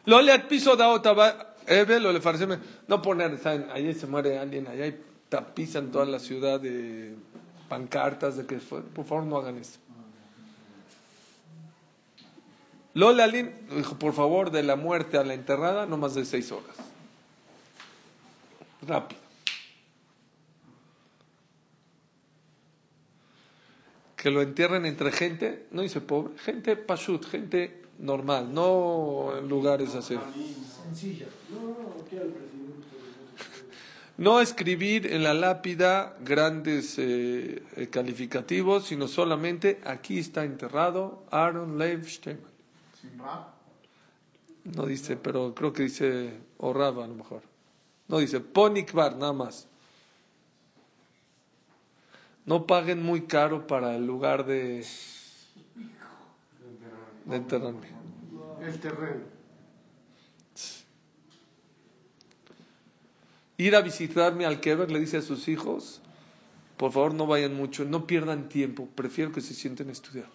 Lo 0.04 0.20
le 0.20 0.38
piso 0.40 0.76
da 0.76 0.88
otra 0.88 1.54
eh, 1.66 1.86
lo 2.00 2.12
le 2.12 2.20
farceme. 2.20 2.58
No 2.88 3.00
poner, 3.00 3.38
¿saben? 3.38 3.68
Ayer 3.72 3.94
se 3.94 4.06
muere 4.06 4.38
alguien, 4.38 4.66
allá 4.66 4.86
y 4.86 4.98
tapizan 5.28 5.90
toda 5.90 6.04
la 6.04 6.18
ciudad 6.18 6.60
de 6.60 7.14
pancartas 7.68 8.36
de 8.36 8.46
que 8.46 8.58
fue. 8.58 8.82
Por 8.82 9.04
favor, 9.06 9.24
no 9.24 9.38
hagan 9.38 9.58
eso. 9.58 9.78
Lola 12.94 13.26
Lin 13.26 13.50
dijo, 13.74 13.94
por 13.98 14.12
favor, 14.12 14.50
de 14.50 14.62
la 14.62 14.76
muerte 14.76 15.16
a 15.16 15.24
la 15.24 15.32
enterrada, 15.32 15.86
no 15.86 15.96
más 15.96 16.14
de 16.14 16.26
seis 16.26 16.52
horas. 16.52 16.76
Rápido. 18.86 19.21
Que 24.22 24.30
lo 24.30 24.40
entierren 24.40 24.86
entre 24.86 25.10
gente, 25.10 25.66
no 25.72 25.82
dice 25.82 26.00
pobre, 26.00 26.38
gente 26.38 26.76
pashut, 26.76 27.26
gente 27.26 27.82
normal, 27.98 28.54
no 28.54 29.36
en 29.36 29.48
lugares 29.48 29.96
así. 29.96 30.16
No 34.18 34.40
escribir 34.40 35.12
en 35.12 35.24
la 35.24 35.34
lápida 35.34 36.16
grandes 36.20 36.94
eh, 36.98 37.64
calificativos, 37.90 38.86
sino 38.86 39.08
solamente 39.08 39.80
aquí 39.84 40.20
está 40.20 40.44
enterrado 40.44 41.24
Aaron 41.32 41.76
Lev 41.76 42.08
Steinman. 42.08 42.46
No 44.62 44.86
dice, 44.86 45.16
pero 45.16 45.52
creo 45.52 45.72
que 45.72 45.82
dice 45.82 46.30
Orraba 46.58 47.06
a 47.06 47.08
lo 47.08 47.16
mejor. 47.16 47.42
No 48.06 48.18
dice 48.20 48.38
Ponikvar, 48.38 49.16
nada 49.16 49.32
más. 49.32 49.66
No 52.44 52.66
paguen 52.66 53.02
muy 53.02 53.22
caro 53.22 53.66
para 53.66 53.94
el 53.94 54.06
lugar 54.06 54.44
de, 54.44 54.84
de 57.24 57.36
enterramiento. 57.36 57.88
El 58.60 58.80
terreno. 58.80 59.24
Ir 63.56 63.76
a 63.76 63.80
visitarme 63.80 64.44
al 64.44 64.60
Keber 64.60 64.90
le 64.90 64.98
dice 64.98 65.18
a 65.18 65.22
sus 65.22 65.46
hijos, 65.46 66.00
por 66.76 66.90
favor 66.90 67.14
no 67.14 67.28
vayan 67.28 67.54
mucho, 67.54 67.84
no 67.84 68.08
pierdan 68.08 68.48
tiempo, 68.48 68.88
prefiero 68.92 69.30
que 69.30 69.40
se 69.40 69.54
sienten 69.54 69.88
a 69.88 69.92
estudiar. 69.92 70.28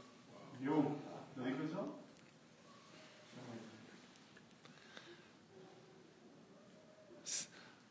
Yo, 0.63 0.95
¿lo 1.35 1.43
dijo 1.43 1.57
eso? 1.67 1.93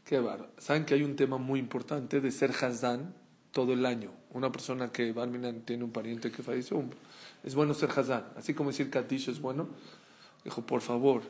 Qué 0.05 0.20
bárbaro. 0.20 0.52
Saben 0.57 0.87
que 0.87 0.94
hay 0.94 1.02
un 1.02 1.16
tema 1.16 1.37
muy 1.37 1.61
importante 1.61 2.20
de 2.20 2.31
ser 2.31 2.52
Hazán 2.52 3.12
todo 3.57 3.73
el 3.73 3.87
año. 3.87 4.11
Una 4.35 4.53
persona 4.53 4.92
que 4.92 5.12
Barminan 5.12 5.62
tiene 5.62 5.83
un 5.83 5.90
pariente 5.90 6.31
que 6.31 6.42
falleció, 6.42 6.85
es 7.42 7.55
bueno 7.55 7.73
ser 7.73 7.88
Hazán. 7.88 8.27
Así 8.37 8.53
como 8.53 8.69
decir 8.69 8.90
Katish 8.90 9.31
es 9.31 9.40
bueno. 9.40 9.66
Dijo, 10.45 10.61
por 10.61 10.83
favor, 10.83 11.23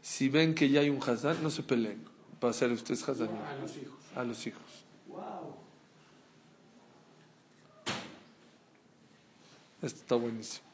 si 0.00 0.28
ven 0.28 0.54
que 0.54 0.68
ya 0.68 0.82
hay 0.82 0.88
un 0.88 1.02
Hazán, 1.02 1.42
no 1.42 1.50
se 1.50 1.64
peleen 1.64 2.04
para 2.38 2.52
ser 2.52 2.70
ustedes 2.70 3.08
Hazán. 3.08 3.30
A 3.30 3.56
los 3.60 3.76
hijos. 3.76 3.98
A 4.14 4.22
los 4.22 4.46
hijos. 4.46 4.62
Esto 9.82 10.00
está 10.00 10.14
buenísimo. 10.14 10.64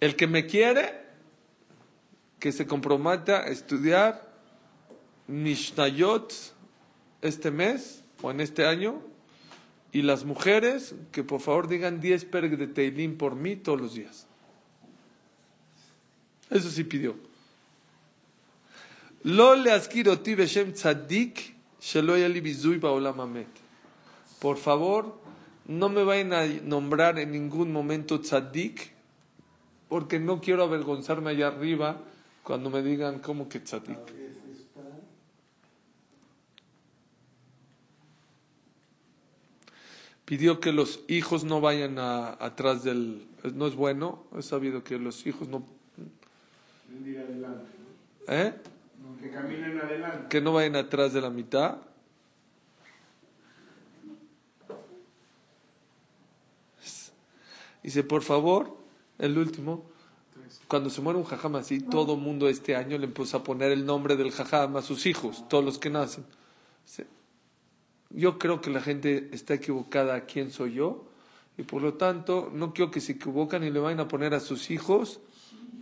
El 0.00 0.16
que 0.16 0.26
me 0.26 0.46
quiere, 0.46 1.00
que 2.40 2.50
se 2.50 2.66
comprometa 2.66 3.42
a 3.42 3.46
estudiar 3.50 4.34
Mishnayot 5.28 6.34
este 7.22 7.52
mes 7.52 8.02
o 8.20 8.32
en 8.32 8.40
este 8.40 8.66
año. 8.66 9.14
Y 9.92 10.02
las 10.02 10.24
mujeres, 10.24 10.94
que 11.12 11.24
por 11.24 11.40
favor 11.40 11.68
digan 11.68 12.00
10 12.00 12.24
perg 12.26 12.56
de 12.58 12.66
Teilim 12.66 13.16
por 13.16 13.34
mí 13.34 13.56
todos 13.56 13.80
los 13.80 13.94
días. 13.94 14.26
Eso 16.50 16.70
sí 16.70 16.84
pidió. 16.84 17.16
Lo 19.22 19.56
le 19.56 19.72
beshem 20.36 20.72
tzadik. 20.72 21.56
Por 24.38 24.56
favor, 24.56 25.20
no 25.66 25.88
me 25.88 26.04
vayan 26.04 26.32
a 26.32 26.46
nombrar 26.46 27.18
en 27.18 27.32
ningún 27.32 27.72
momento 27.72 28.20
tzadik, 28.20 28.92
porque 29.88 30.20
no 30.20 30.40
quiero 30.40 30.62
avergonzarme 30.62 31.30
allá 31.30 31.48
arriba 31.48 32.00
cuando 32.42 32.70
me 32.70 32.82
digan 32.82 33.18
como 33.18 33.48
que 33.48 33.60
tzadik. 33.60 34.25
Pidió 40.26 40.60
que 40.60 40.72
los 40.72 41.00
hijos 41.08 41.44
no 41.44 41.60
vayan 41.62 41.98
a- 41.98 42.32
atrás 42.44 42.82
del... 42.84 43.26
No 43.54 43.66
es 43.66 43.74
bueno, 43.76 44.24
es 44.36 44.44
sabido 44.46 44.84
que 44.84 44.98
los 44.98 45.26
hijos 45.26 45.48
no... 45.48 45.64
¿Eh? 48.28 48.52
Que 49.22 49.30
caminen 49.30 49.80
adelante. 49.80 50.26
que 50.28 50.40
no 50.40 50.52
vayan 50.52 50.76
atrás 50.76 51.12
de 51.12 51.20
la 51.20 51.30
mitad. 51.30 51.78
Dice, 57.82 58.02
por 58.02 58.22
favor, 58.22 58.76
el 59.18 59.38
último, 59.38 59.84
cuando 60.66 60.90
se 60.90 61.00
muere 61.00 61.18
un 61.18 61.24
jajam 61.24 61.56
así, 61.56 61.80
todo 61.80 62.16
mundo 62.16 62.48
este 62.48 62.74
año 62.74 62.98
le 62.98 63.04
empieza 63.06 63.38
a 63.38 63.42
poner 63.44 63.70
el 63.70 63.86
nombre 63.86 64.16
del 64.16 64.32
jajam 64.32 64.76
a 64.76 64.82
sus 64.82 65.06
hijos, 65.06 65.48
todos 65.48 65.64
los 65.64 65.78
que 65.78 65.90
nacen. 65.90 66.24
Dice, 66.84 67.06
Yo 68.10 68.38
creo 68.38 68.60
que 68.60 68.70
la 68.70 68.80
gente 68.80 69.28
está 69.32 69.54
equivocada 69.54 70.14
a 70.14 70.20
quién 70.26 70.50
soy 70.50 70.74
yo, 70.74 71.04
y 71.58 71.62
por 71.62 71.82
lo 71.82 71.94
tanto 71.94 72.50
no 72.52 72.72
quiero 72.72 72.90
que 72.90 73.00
se 73.00 73.12
equivocan 73.12 73.64
y 73.64 73.70
le 73.70 73.80
vayan 73.80 74.00
a 74.00 74.08
poner 74.08 74.34
a 74.34 74.40
sus 74.40 74.70
hijos. 74.70 75.20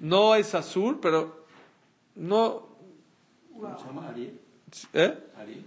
No 0.00 0.34
es 0.34 0.54
azul, 0.54 0.98
pero 1.00 1.44
no, 2.16 2.66
¿Cómo 3.52 3.78
se 3.78 3.84
llama? 3.86 4.08
Ariel. 4.08 4.40
¿eh? 4.92 5.18
Ariel. 5.36 5.64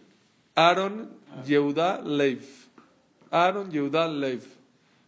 Aaron 0.55 1.09
Yehuda 1.45 2.01
Leiv. 2.01 2.45
Aaron 3.31 3.69
Yehuda 3.71 4.07
Leiv 4.07 4.43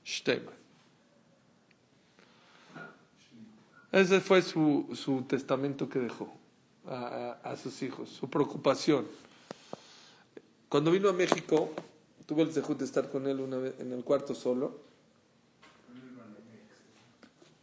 Steinman. 0.06 0.54
Ese 3.92 4.20
fue 4.22 4.42
su, 4.42 4.88
su 4.94 5.24
testamento 5.24 5.90
que 5.90 6.00
dejó 6.00 6.32
a, 6.88 7.38
a- 7.44 7.52
a 7.52 7.56
sus 7.58 7.82
hijos, 7.82 8.10
su 8.10 8.30
preocupación. 8.30 9.06
Cuando 10.70 10.92
vino 10.92 11.10
a 11.10 11.14
México, 11.14 11.70
tuve 12.28 12.44
el 12.44 12.54
dejud 12.54 12.78
de 12.78 12.86
estar 12.86 13.10
con 13.10 13.26
él 13.26 13.40
una 13.40 13.58
vez 13.58 13.74
en 13.80 13.92
el 13.92 14.04
cuarto 14.04 14.36
solo. 14.36 14.78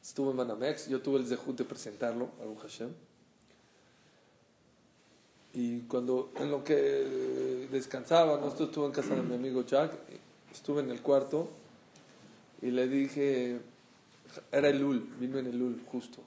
Estuvo 0.02 0.32
en 0.32 0.36
Manamex, 0.36 0.88
yo 0.88 1.00
tuve 1.00 1.20
el 1.20 1.28
dejud 1.28 1.54
de 1.54 1.64
presentarlo, 1.64 2.30
Baruch 2.38 2.62
Hashem. 2.62 2.90
Y 5.54 5.80
cuando 5.82 6.32
en 6.36 6.50
lo 6.50 6.64
que 6.64 7.68
descansaba, 7.70 8.40
¿no? 8.40 8.48
Esto 8.48 8.64
estuve 8.64 8.86
en 8.86 8.92
casa 8.92 9.14
de 9.14 9.22
mi 9.22 9.36
amigo 9.36 9.64
Jack, 9.64 9.92
estuve 10.52 10.82
en 10.82 10.90
el 10.90 11.00
cuarto 11.00 11.48
y 12.60 12.72
le 12.72 12.88
dije, 12.88 13.60
era 14.50 14.68
el 14.68 14.80
Lul, 14.80 15.14
vino 15.20 15.38
en 15.38 15.46
el 15.46 15.56
Lul 15.56 15.80
justo. 15.86 16.18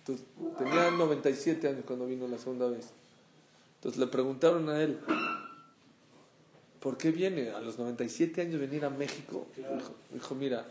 Entonces, 0.00 0.26
tenía 0.58 0.90
97 0.90 1.66
años 1.66 1.84
cuando 1.86 2.06
vino 2.06 2.28
la 2.28 2.38
segunda 2.38 2.68
vez. 2.68 2.92
Entonces 3.86 4.00
le 4.00 4.08
preguntaron 4.08 4.68
a 4.68 4.82
él, 4.82 4.98
¿por 6.80 6.98
qué 6.98 7.12
viene 7.12 7.50
a 7.50 7.60
los 7.60 7.78
97 7.78 8.40
años 8.40 8.60
venir 8.60 8.84
a 8.84 8.90
México? 8.90 9.46
Dijo, 9.56 9.94
dijo, 10.12 10.34
mira, 10.34 10.66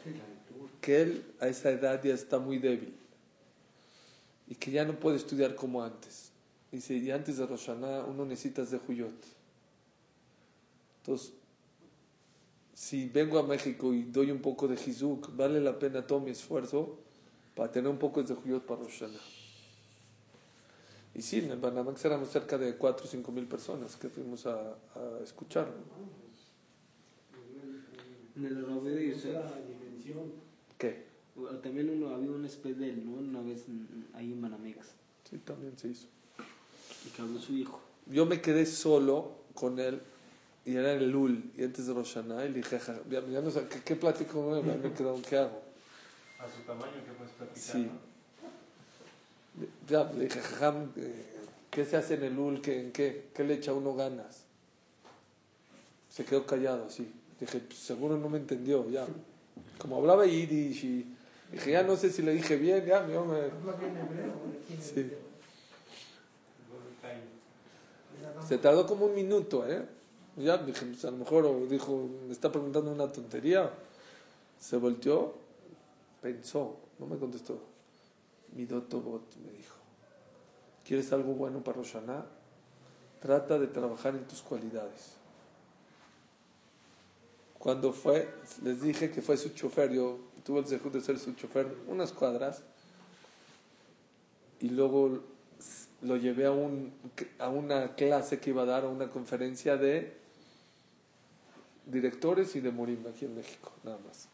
que 0.81 1.01
él 1.01 1.25
a 1.39 1.47
esa 1.47 1.71
edad 1.71 2.03
ya 2.03 2.13
está 2.13 2.39
muy 2.39 2.57
débil 2.57 2.93
y 4.49 4.55
que 4.55 4.69
ya 4.69 4.83
no 4.83 4.99
puede 4.99 5.15
estudiar 5.15 5.55
como 5.55 5.81
antes. 5.81 6.33
Dice, 6.73 6.95
y 6.97 7.09
antes 7.09 7.37
de 7.37 7.45
Roshaná 7.45 8.03
uno 8.03 8.25
necesita 8.25 8.65
de 8.65 8.79
Juyot. 8.79 9.25
Entonces, 10.97 11.31
si 12.73 13.07
vengo 13.07 13.39
a 13.39 13.43
México 13.43 13.93
y 13.93 14.03
doy 14.03 14.29
un 14.29 14.41
poco 14.41 14.67
de 14.67 14.75
Hizuk, 14.75 15.33
vale 15.37 15.61
la 15.61 15.79
pena 15.79 16.05
todo 16.05 16.19
mi 16.19 16.31
esfuerzo 16.31 16.99
para 17.55 17.71
tener 17.71 17.89
un 17.89 17.97
poco 17.97 18.21
de 18.21 18.35
Juyot 18.35 18.65
para 18.65 18.81
Roshaná. 18.81 19.19
Y 21.15 21.21
sí, 21.21 21.39
en 21.39 21.51
el 21.51 21.57
Banamax 21.59 22.03
éramos 22.05 22.29
cerca 22.29 22.57
de 22.57 22.75
4 22.75 23.05
o 23.05 23.09
5 23.09 23.31
mil 23.31 23.45
personas 23.47 23.95
que 23.95 24.09
fuimos 24.09 24.45
a, 24.45 24.73
a 24.95 25.19
escucharlo. 25.23 25.73
En 28.35 28.45
el 28.45 28.65
Rabbi 28.67 28.89
de 28.89 29.09
Yosef. 29.11 29.35
¿Qué? 30.77 31.05
También 31.63 31.89
uno, 31.89 32.13
había 32.13 32.31
un 32.31 32.45
espedel, 32.45 33.05
¿no? 33.05 33.13
Una 33.17 33.41
vez 33.41 33.63
ahí 34.13 34.33
en 34.33 34.41
Manamex. 34.41 34.87
Sí, 35.29 35.37
también 35.39 35.77
se 35.77 35.87
hizo. 35.89 36.07
Y 37.05 37.09
que 37.09 37.21
habló 37.21 37.39
su 37.39 37.53
hijo. 37.53 37.81
Yo 38.07 38.25
me 38.25 38.41
quedé 38.41 38.65
solo 38.65 39.31
con 39.53 39.79
él 39.79 40.01
y 40.65 40.75
era 40.75 40.93
en 40.93 40.99
el 41.01 41.11
Lul 41.11 41.51
y 41.57 41.63
antes 41.63 41.87
de 41.87 41.93
Roshaná 41.93 42.45
y 42.45 42.49
le 42.49 42.55
dije, 42.55 42.77
"Ja, 42.79 42.99
ya, 43.09 43.25
ya 43.25 43.41
no 43.41 43.49
sé, 43.51 43.67
¿qué, 43.69 43.81
qué 43.83 43.95
platico 43.95 44.61
me 44.63 44.93
quedo, 44.93 45.19
¿qué 45.27 45.37
hago? 45.37 45.61
A 46.39 46.45
su 46.49 46.61
tamaño, 46.67 46.91
¿qué 47.05 47.11
puedes 47.13 47.33
platicar? 47.33 47.61
Sí. 47.61 47.89
Ya 49.87 50.03
le 50.11 50.25
dije, 50.25 50.39
"Jajam, 50.41 50.91
¿qué 51.71 51.85
se 51.85 51.97
hace 51.97 52.15
en 52.15 52.23
el 52.23 52.35
Lul? 52.35 52.61
¿Qué, 52.61 52.79
en 52.81 52.91
qué, 52.91 53.27
¿Qué 53.33 53.43
le 53.43 53.55
echa 53.55 53.73
uno 53.73 53.95
ganas? 53.95 54.43
Se 56.09 56.25
quedó 56.25 56.45
callado 56.45 56.85
así. 56.85 57.11
Dije, 57.39 57.59
"Pues, 57.59 57.79
seguro 57.79 58.17
no 58.17 58.29
me 58.29 58.37
entendió, 58.37 58.89
ya. 58.89 59.05
Como 59.77 59.97
hablaba 59.97 60.25
yiddish 60.25 60.83
y 60.85 61.05
dije, 61.51 61.71
ya 61.71 61.83
no 61.83 61.95
sé 61.95 62.09
si 62.09 62.21
le 62.21 62.31
dije 62.33 62.55
bien, 62.55 62.85
ya, 62.85 63.07
yo 63.07 63.25
me... 63.25 63.35
Habla 63.39 63.73
bien 63.79 63.97
hebreo, 63.97 64.33
¿de 64.51 64.59
quién 64.67 64.79
es? 64.79 64.85
Sí. 64.85 65.11
Se 68.47 68.57
tardó 68.57 68.85
como 68.85 69.05
un 69.05 69.15
minuto, 69.15 69.67
¿eh? 69.67 69.85
Ya 70.37 70.57
dije, 70.57 70.85
pues, 70.85 71.05
a 71.05 71.11
lo 71.11 71.17
mejor 71.17 71.67
dijo, 71.69 72.09
me 72.27 72.33
está 72.33 72.51
preguntando 72.51 72.91
una 72.91 73.11
tontería. 73.11 73.71
Se 74.59 74.77
volteó, 74.77 75.35
pensó, 76.21 76.77
no 76.99 77.07
me 77.07 77.17
contestó. 77.17 77.59
Mi 78.55 78.65
dotobot 78.65 79.35
me 79.45 79.51
dijo, 79.51 79.75
¿quieres 80.85 81.11
algo 81.11 81.33
bueno 81.33 81.63
para 81.63 81.77
Roshaná? 81.77 82.25
Trata 83.21 83.59
de 83.59 83.67
trabajar 83.67 84.15
en 84.15 84.25
tus 84.25 84.41
cualidades. 84.41 85.15
Cuando 87.59 87.91
fue, 87.91 88.33
les 88.63 88.81
dije 88.81 89.11
que 89.11 89.21
fue 89.21 89.37
su 89.37 89.49
chofer, 89.49 89.91
yo 89.91 90.19
tuve 90.43 90.59
el 90.59 90.65
deseo 90.65 90.89
de 90.89 91.01
ser 91.01 91.19
su 91.19 91.33
chofer 91.33 91.67
unas 91.87 92.13
cuadras 92.13 92.61
y 94.59 94.69
luego 94.69 95.19
lo 96.01 96.17
llevé 96.17 96.45
a, 96.45 96.51
un, 96.51 96.93
a 97.39 97.49
una 97.49 97.95
clase 97.95 98.39
que 98.39 98.51
iba 98.51 98.61
a 98.61 98.65
dar, 98.65 98.85
a 98.85 98.87
una 98.87 99.09
conferencia 99.09 99.75
de 99.75 100.15
directores 101.85 102.55
y 102.55 102.61
de 102.61 102.71
Morimba 102.71 103.09
aquí 103.09 103.25
en 103.25 103.35
México, 103.35 103.71
nada 103.83 103.97
más. 104.05 104.27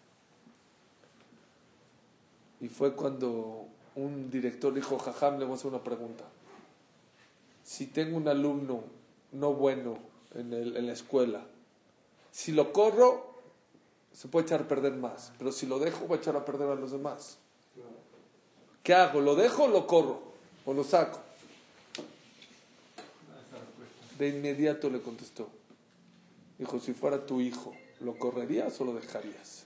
Y 2.60 2.68
fue 2.68 2.94
cuando 2.94 3.68
un 3.96 4.30
director 4.32 4.74
dijo, 4.74 4.98
Jajam, 4.98 5.38
le 5.40 5.46
voy 5.46 5.54
a 5.54 5.56
hacer 5.56 5.68
una 5.68 5.84
pregunta. 5.84 6.24
Si 7.64 7.88
tengo 7.88 8.18
un 8.18 8.28
alumno 8.28 8.84
no 9.34 9.54
bueno 9.54 9.98
en, 10.34 10.54
el- 10.54 10.78
en 10.78 10.88
la 10.88 10.94
escuela, 10.94 11.42
si 12.32 12.52
lo 12.52 12.72
corro, 12.74 13.32
se 14.14 14.28
puede 14.28 14.46
echar 14.46 14.62
a 14.62 14.68
perder 14.68 14.94
más, 14.94 15.32
pero 15.38 15.52
si 15.52 15.66
lo 15.66 15.80
dejo, 15.80 16.08
va 16.08 16.16
a 16.16 16.20
echar 16.20 16.36
a 16.36 16.44
perder 16.46 16.70
a 16.70 16.76
los 16.76 16.92
demás. 16.92 17.38
¿Qué 18.84 18.94
hago? 18.94 19.22
¿Lo 19.22 19.36
dejo 19.36 19.64
o 19.64 19.68
lo 19.68 19.86
corro? 19.88 20.22
¿O 20.66 20.74
lo 20.74 20.84
saco? 20.84 21.20
De 24.18 24.30
inmediato 24.30 24.90
le 24.90 25.02
contestó. 25.02 25.50
Dijo, 26.58 26.80
si 26.80 26.94
fuera 26.94 27.26
tu 27.26 27.42
hijo, 27.42 27.74
¿lo 28.02 28.18
correrías 28.18 28.80
o 28.82 28.86
lo 28.86 28.94
dejarías? 28.94 29.66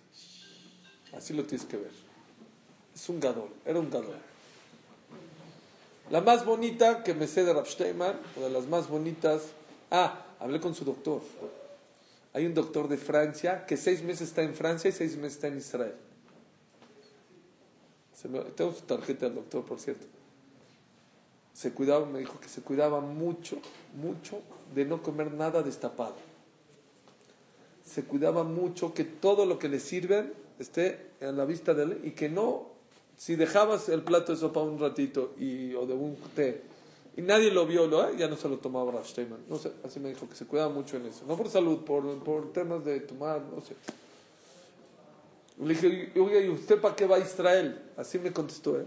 Así 1.14 1.34
lo 1.34 1.44
tienes 1.44 1.66
que 1.68 1.78
ver. 1.78 1.92
Es 2.96 3.10
un 3.10 3.20
gadol, 3.20 3.50
era 3.66 3.80
un 3.80 3.90
gadol. 3.92 4.16
La 6.10 6.22
más 6.22 6.46
bonita 6.46 7.04
que 7.04 7.14
me 7.14 7.28
sé 7.28 7.44
de 7.44 7.54
Rav 7.54 7.68
Steinman, 7.68 8.18
o 8.38 8.42
de 8.42 8.50
las 8.50 8.68
más 8.68 8.88
bonitas, 8.88 9.42
ah, 9.92 10.26
hablé 10.40 10.62
con 10.62 10.74
su 10.74 10.86
doctor. 10.86 11.22
Hay 12.34 12.46
un 12.46 12.54
doctor 12.54 12.88
de 12.88 12.98
Francia 12.98 13.66
que 13.66 13.76
seis 13.76 14.02
meses 14.02 14.30
está 14.30 14.44
en 14.44 14.56
Francia 14.56 14.90
y 14.90 14.92
seis 14.92 15.16
meses 15.18 15.34
está 15.34 15.48
en 15.48 15.58
Israel. 15.58 15.96
Tengo 18.56 18.74
su 18.74 18.82
tarjeta 18.82 19.26
del 19.26 19.36
doctor, 19.36 19.64
por 19.66 19.80
cierto. 19.80 20.06
Se 21.54 21.72
cuidaba, 21.72 22.06
me 22.06 22.20
dijo 22.20 22.40
que 22.40 22.50
se 22.50 22.62
cuidaba 22.62 23.00
mucho, 23.00 23.58
mucho 23.96 24.42
de 24.74 24.86
no 24.86 25.02
comer 25.02 25.32
nada 25.32 25.64
destapado. 25.64 26.16
Se 27.86 28.04
cuidaba 28.04 28.44
mucho 28.44 28.94
que 28.94 29.04
todo 29.04 29.46
lo 29.46 29.60
que 29.60 29.70
le 29.70 29.80
sirven 29.80 30.34
esté 30.60 31.12
a 31.22 31.32
la 31.32 31.46
vista 31.46 31.74
de 31.74 31.84
él 31.84 32.02
y 32.04 32.12
que 32.12 32.30
no, 32.30 32.75
si 33.18 33.36
dejabas 33.36 33.90
el 33.90 34.04
plato 34.04 34.32
de 34.32 34.38
sopa 34.38 34.62
un 34.62 34.80
ratito 34.80 35.34
y, 35.38 35.74
o 35.74 35.86
de 35.86 35.94
un 35.94 36.16
té 36.36 36.62
y 37.18 37.22
nadie 37.22 37.50
lo 37.52 37.66
vio, 37.66 37.88
¿no? 37.88 38.14
ya 38.14 38.28
no 38.28 38.36
se 38.36 38.50
lo 38.50 38.58
tomaba 38.58 38.92
Rav 38.92 39.06
Steinman. 39.06 39.46
No 39.48 39.58
sé, 39.58 39.72
así 39.86 40.02
me 40.02 40.10
dijo 40.10 40.28
que 40.28 40.36
se 40.36 40.46
cuidaba 40.46 40.74
mucho 40.74 40.98
en 40.98 41.06
eso. 41.06 41.24
No 41.26 41.38
por 41.38 41.50
salud, 41.50 41.86
por, 41.86 42.22
por 42.24 42.52
temas 42.52 42.84
de 42.84 43.00
tomar, 43.00 43.42
no 43.42 43.62
sé. 43.62 43.76
Le 45.62 45.74
dije, 45.74 46.12
oye, 46.20 46.46
¿y 46.46 46.50
usted 46.50 46.82
para 46.82 46.94
qué 46.94 47.06
va 47.06 47.16
a 47.16 47.20
Israel? 47.20 47.82
Así 47.96 48.20
me 48.20 48.34
contestó, 48.34 48.80
¿eh? 48.82 48.86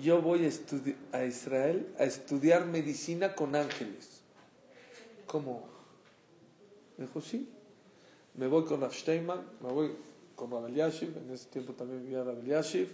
Yo 0.00 0.22
voy 0.22 0.46
a, 0.46 1.16
a 1.18 1.24
Israel 1.24 1.92
a 1.98 2.04
estudiar 2.04 2.64
medicina 2.66 3.34
con 3.34 3.56
ángeles. 3.56 4.20
¿Cómo? 5.26 5.66
Me 6.96 7.06
dijo, 7.06 7.20
sí. 7.20 7.48
Me 8.36 8.46
voy 8.46 8.64
con 8.64 8.80
Rav 8.80 8.94
Steinman, 8.94 9.44
me 9.60 9.72
voy 9.72 9.90
con 10.34 10.50
Rav 10.50 10.66
Eliashiv, 10.66 11.16
en 11.16 11.30
ese 11.30 11.48
tiempo 11.48 11.72
también 11.72 12.02
vivía 12.02 12.24
Rav 12.24 12.38
Eliashiv. 12.38 12.88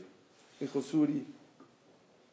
Dijo, 0.61 0.83
Suri, 0.83 1.27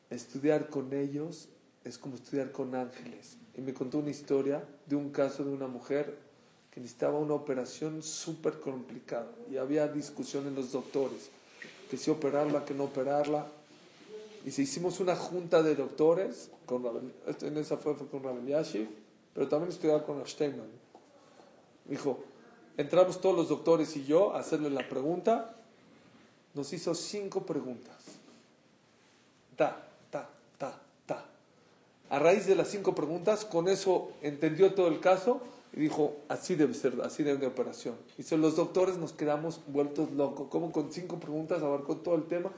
estudiar 0.09 0.69
con 0.69 0.93
ellos 0.93 1.49
es 1.83 1.97
como 1.97 2.15
estudiar 2.15 2.51
con 2.51 2.75
ángeles. 2.75 3.37
Y 3.55 3.61
me 3.61 3.73
contó 3.73 3.99
una 3.99 4.09
historia 4.09 4.63
de 4.85 4.95
un 4.95 5.11
caso 5.11 5.43
de 5.43 5.51
una 5.51 5.67
mujer 5.67 6.17
que 6.71 6.79
necesitaba 6.81 7.19
una 7.19 7.35
operación 7.35 8.03
súper 8.03 8.59
complicada. 8.59 9.31
Y 9.49 9.57
había 9.57 9.87
discusión 9.87 10.47
en 10.47 10.55
los 10.55 10.71
doctores, 10.71 11.29
que 11.89 11.97
si 11.97 12.11
operarla, 12.11 12.65
que 12.65 12.73
no 12.73 12.85
operarla. 12.85 13.47
Y 14.45 14.51
se 14.51 14.63
hicimos 14.63 14.99
una 14.99 15.15
junta 15.15 15.63
de 15.63 15.75
doctores, 15.75 16.49
con 16.65 16.83
Rabel- 16.83 17.13
en 17.41 17.57
esa 17.57 17.77
fue, 17.77 17.95
fue 17.95 18.07
con 18.07 18.23
Rabel 18.23 18.45
Yashiv, 18.45 18.89
pero 19.33 19.47
también 19.47 19.71
estudiaba 19.71 20.05
con 20.05 20.25
Steinman. 20.27 20.67
Dijo, 21.85 22.23
entramos 22.77 23.21
todos 23.21 23.35
los 23.35 23.49
doctores 23.49 23.95
y 23.97 24.05
yo 24.05 24.35
a 24.35 24.39
hacerle 24.39 24.69
la 24.69 24.87
pregunta. 24.87 25.55
Nos 26.53 26.71
hizo 26.73 26.95
cinco 26.95 27.45
preguntas. 27.45 27.95
Ta, 29.55 29.87
ta, 30.09 30.29
ta, 30.57 30.79
ta. 31.05 31.25
A 32.09 32.19
raíz 32.19 32.45
de 32.45 32.55
las 32.55 32.69
cinco 32.69 32.95
preguntas, 32.95 33.45
con 33.45 33.67
eso 33.67 34.11
entendió 34.21 34.73
todo 34.73 34.87
el 34.87 34.99
caso 34.99 35.41
y 35.73 35.81
dijo, 35.81 36.15
así 36.29 36.55
debe 36.55 36.73
ser, 36.73 36.93
así 37.03 37.23
debe 37.23 37.39
de 37.39 37.47
operación. 37.47 37.95
Y 38.17 38.35
los 38.35 38.55
doctores 38.55 38.97
nos 38.97 39.11
quedamos 39.11 39.59
vueltos 39.67 40.11
locos. 40.11 40.47
Como 40.49 40.71
con 40.71 40.91
cinco 40.91 41.19
preguntas 41.19 41.61
abarcó 41.61 41.97
todo 41.97 42.15
el 42.15 42.23
tema. 42.23 42.51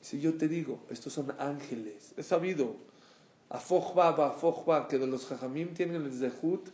Si 0.00 0.20
yo 0.20 0.38
te 0.38 0.48
digo, 0.48 0.78
estos 0.88 1.12
son 1.12 1.34
ángeles, 1.38 2.14
es 2.16 2.26
sabido. 2.26 2.76
Afojba, 3.50 4.08
afojba, 4.08 4.88
que 4.88 4.98
de 4.98 5.06
los 5.06 5.26
jajamim 5.26 5.74
tienen 5.74 6.04
el 6.04 6.12
zehut 6.12 6.68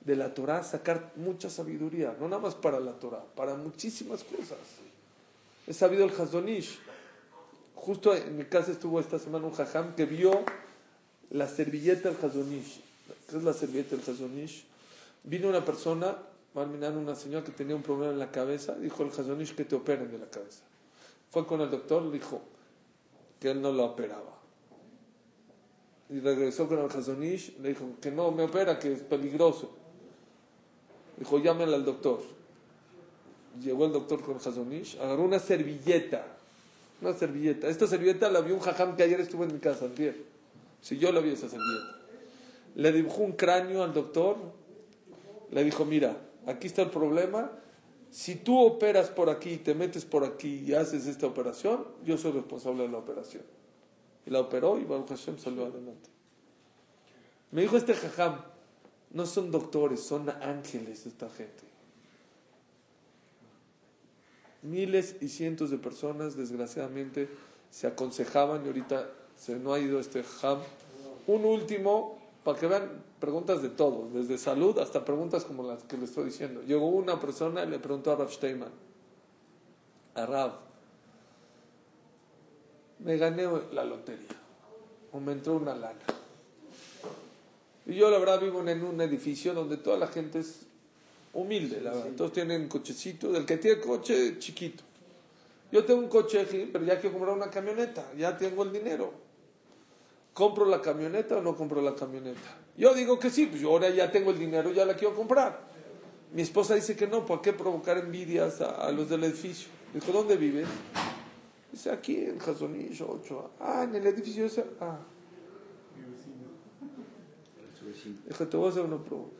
de 0.00 0.16
la 0.16 0.34
Torah 0.34 0.62
sacar 0.62 1.12
mucha 1.16 1.50
sabiduría, 1.50 2.16
no 2.18 2.28
nada 2.28 2.42
más 2.42 2.54
para 2.54 2.80
la 2.80 2.92
Torah, 2.92 3.24
para 3.36 3.54
muchísimas 3.54 4.24
cosas. 4.24 4.58
Es 5.66 5.76
sabido 5.76 6.04
el 6.04 6.10
Hazonish. 6.10 6.78
Justo 7.74 8.14
en 8.14 8.36
mi 8.36 8.44
casa 8.44 8.72
estuvo 8.72 9.00
esta 9.00 9.18
semana 9.18 9.46
un 9.46 9.52
jajam 9.52 9.94
que 9.94 10.04
vio 10.04 10.44
la 11.30 11.48
servilleta 11.48 12.10
del 12.10 12.24
Hazonish. 12.24 12.80
¿Qué 13.28 13.36
es 13.36 13.42
la 13.42 13.52
servilleta 13.52 13.96
del 13.96 14.04
Hazonish? 14.08 14.64
Vino 15.24 15.48
una 15.48 15.64
persona, 15.64 16.16
una 16.54 17.14
señora 17.14 17.44
que 17.44 17.52
tenía 17.52 17.76
un 17.76 17.82
problema 17.82 18.12
en 18.12 18.18
la 18.18 18.30
cabeza, 18.30 18.74
dijo 18.74 19.02
el 19.02 19.10
Hazonish 19.10 19.54
que 19.54 19.64
te 19.64 19.76
operen 19.76 20.10
de 20.10 20.18
la 20.18 20.26
cabeza. 20.28 20.62
Fue 21.30 21.46
con 21.46 21.60
el 21.60 21.70
doctor, 21.70 22.02
le 22.02 22.12
dijo 22.12 22.40
que 23.38 23.50
él 23.50 23.62
no 23.62 23.70
lo 23.70 23.84
operaba. 23.84 24.38
Y 26.08 26.18
regresó 26.18 26.66
con 26.66 26.80
el 26.80 26.90
Hazonish, 26.90 27.58
le 27.60 27.68
dijo 27.70 27.84
que 28.00 28.10
no 28.10 28.32
me 28.32 28.42
opera, 28.42 28.78
que 28.78 28.92
es 28.92 29.00
peligroso. 29.02 29.79
Dijo, 31.20 31.38
llámale 31.38 31.76
al 31.76 31.84
doctor. 31.84 32.20
Llegó 33.62 33.84
el 33.84 33.92
doctor 33.92 34.22
con 34.22 34.36
Hazonish, 34.36 34.98
agarró 34.98 35.22
una 35.22 35.38
servilleta. 35.38 36.26
Una 37.02 37.12
servilleta. 37.12 37.68
Esta 37.68 37.86
servilleta 37.86 38.30
la 38.30 38.40
vio 38.40 38.54
un 38.54 38.60
jajam 38.60 38.96
que 38.96 39.02
ayer 39.02 39.20
estuvo 39.20 39.44
en 39.44 39.52
mi 39.52 39.60
casa, 39.60 39.84
antier. 39.84 40.16
Si 40.80 40.98
yo 40.98 41.12
la 41.12 41.20
vi 41.20 41.30
esa 41.30 41.48
servilleta. 41.48 41.98
Le 42.74 42.92
dibujó 42.92 43.22
un 43.22 43.32
cráneo 43.32 43.82
al 43.82 43.92
doctor. 43.92 44.36
Le 45.50 45.62
dijo, 45.62 45.84
mira, 45.84 46.16
aquí 46.46 46.66
está 46.66 46.82
el 46.82 46.90
problema. 46.90 47.50
Si 48.10 48.36
tú 48.36 48.58
operas 48.58 49.10
por 49.10 49.28
aquí, 49.28 49.58
te 49.58 49.74
metes 49.74 50.06
por 50.06 50.24
aquí 50.24 50.64
y 50.66 50.72
haces 50.72 51.06
esta 51.06 51.26
operación, 51.26 51.84
yo 52.04 52.16
soy 52.16 52.32
responsable 52.32 52.84
de 52.84 52.88
la 52.88 52.98
operación. 52.98 53.42
Y 54.24 54.30
la 54.30 54.40
operó 54.40 54.78
y 54.78 54.84
Baruch 54.84 55.08
Hashem 55.10 55.38
salió 55.38 55.66
adelante. 55.66 56.08
Me 57.50 57.62
dijo 57.62 57.76
este 57.76 57.94
jajam, 57.94 58.40
no 59.12 59.26
son 59.26 59.50
doctores, 59.50 60.00
son 60.00 60.30
ángeles 60.30 61.06
esta 61.06 61.28
gente. 61.30 61.64
Miles 64.62 65.16
y 65.20 65.28
cientos 65.28 65.70
de 65.70 65.78
personas, 65.78 66.36
desgraciadamente, 66.36 67.28
se 67.70 67.86
aconsejaban 67.86 68.64
y 68.64 68.68
ahorita 68.68 69.10
se 69.36 69.58
no 69.58 69.72
ha 69.72 69.78
ido 69.78 69.98
este 69.98 70.22
jajam. 70.22 70.58
Un 71.26 71.44
último, 71.44 72.18
para 72.44 72.58
que 72.58 72.66
vean 72.66 73.02
preguntas 73.18 73.62
de 73.62 73.70
todo, 73.70 74.08
desde 74.12 74.38
salud 74.38 74.78
hasta 74.78 75.04
preguntas 75.04 75.44
como 75.44 75.62
las 75.62 75.82
que 75.84 75.96
le 75.96 76.04
estoy 76.04 76.26
diciendo. 76.26 76.62
Llegó 76.62 76.88
una 76.88 77.18
persona 77.18 77.64
y 77.64 77.68
le 77.68 77.78
preguntó 77.78 78.12
a 78.12 78.16
Rav 78.16 78.30
Steinman, 78.30 78.72
a 80.14 80.26
Rav, 80.26 80.52
me 82.98 83.16
gané 83.16 83.48
la 83.72 83.84
lotería 83.84 84.36
o 85.12 85.20
me 85.20 85.32
entró 85.32 85.54
una 85.54 85.74
lana. 85.74 86.19
Y 87.86 87.94
yo 87.94 88.10
la 88.10 88.18
verdad 88.18 88.40
vivo 88.40 88.66
en 88.66 88.84
un 88.84 89.00
edificio 89.00 89.54
donde 89.54 89.76
toda 89.76 89.96
la 89.96 90.06
gente 90.06 90.40
es 90.40 90.66
humilde, 91.32 91.80
la 91.80 91.92
verdad. 91.92 92.10
Todos 92.16 92.32
tienen 92.32 92.68
cochecito, 92.68 93.32
del 93.32 93.44
que 93.46 93.56
tiene 93.56 93.80
coche 93.80 94.38
chiquito. 94.38 94.84
Yo 95.72 95.84
tengo 95.84 96.00
un 96.00 96.08
coche, 96.08 96.46
pero 96.72 96.84
ya 96.84 97.00
quiero 97.00 97.16
comprar 97.16 97.36
una 97.36 97.50
camioneta, 97.50 98.04
ya 98.18 98.36
tengo 98.36 98.64
el 98.64 98.72
dinero. 98.72 99.12
¿Compro 100.34 100.64
la 100.64 100.80
camioneta 100.80 101.36
o 101.36 101.42
no 101.42 101.56
compro 101.56 101.80
la 101.80 101.94
camioneta? 101.94 102.58
Yo 102.76 102.94
digo 102.94 103.18
que 103.18 103.30
sí, 103.30 103.46
pues 103.46 103.60
yo 103.60 103.70
ahora 103.70 103.90
ya 103.90 104.10
tengo 104.10 104.30
el 104.30 104.38
dinero, 104.38 104.72
ya 104.72 104.84
la 104.84 104.94
quiero 104.94 105.14
comprar. 105.14 105.60
Mi 106.32 106.42
esposa 106.42 106.74
dice 106.74 106.96
que 106.96 107.06
no, 107.06 107.26
¿por 107.26 107.40
qué 107.40 107.52
provocar 107.52 107.98
envidias 107.98 108.60
a, 108.60 108.86
a 108.86 108.92
los 108.92 109.08
del 109.08 109.24
edificio? 109.24 109.68
Dijo, 109.92 110.12
¿dónde 110.12 110.36
vives? 110.36 110.68
Dice, 111.72 111.90
aquí 111.90 112.16
en 112.16 112.38
Jazonish 112.38 113.02
8. 113.02 113.50
Ah, 113.60 113.84
en 113.84 113.94
el 113.94 114.06
edificio 114.06 114.46
ese. 114.46 114.64
Ah. 114.80 114.98
Dijo, 118.04 118.46
te 118.46 118.56
voy 118.56 118.66
a 118.66 118.70
hacer 118.70 118.82
una 118.82 119.02
pregunta. 119.02 119.36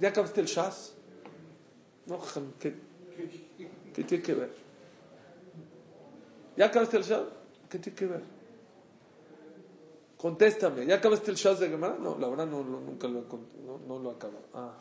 ¿Ya 0.00 0.08
acabaste 0.08 0.40
el 0.40 0.46
Shas? 0.46 0.94
No, 2.06 2.18
¿qué, 2.58 2.74
¿qué 3.94 4.04
tiene 4.04 4.22
que 4.22 4.34
ver? 4.34 4.50
¿Ya 6.56 6.66
acabaste 6.66 6.96
el 6.96 7.02
Shas? 7.02 7.22
¿Qué 7.68 7.78
tiene 7.78 7.96
que 7.96 8.06
ver? 8.06 8.22
Contéstame, 10.16 10.84
¿ya 10.84 10.96
acabaste 10.96 11.30
el 11.30 11.36
Shas 11.36 11.60
de 11.60 11.68
Gemara? 11.68 11.96
No, 11.98 12.18
la 12.18 12.28
verdad 12.28 12.46
no, 12.46 12.62
nunca 12.62 13.08
lo, 13.08 13.24
no, 13.64 13.78
no 13.86 13.98
lo 13.98 14.10
acabo. 14.10 14.40
Ah. 14.52 14.74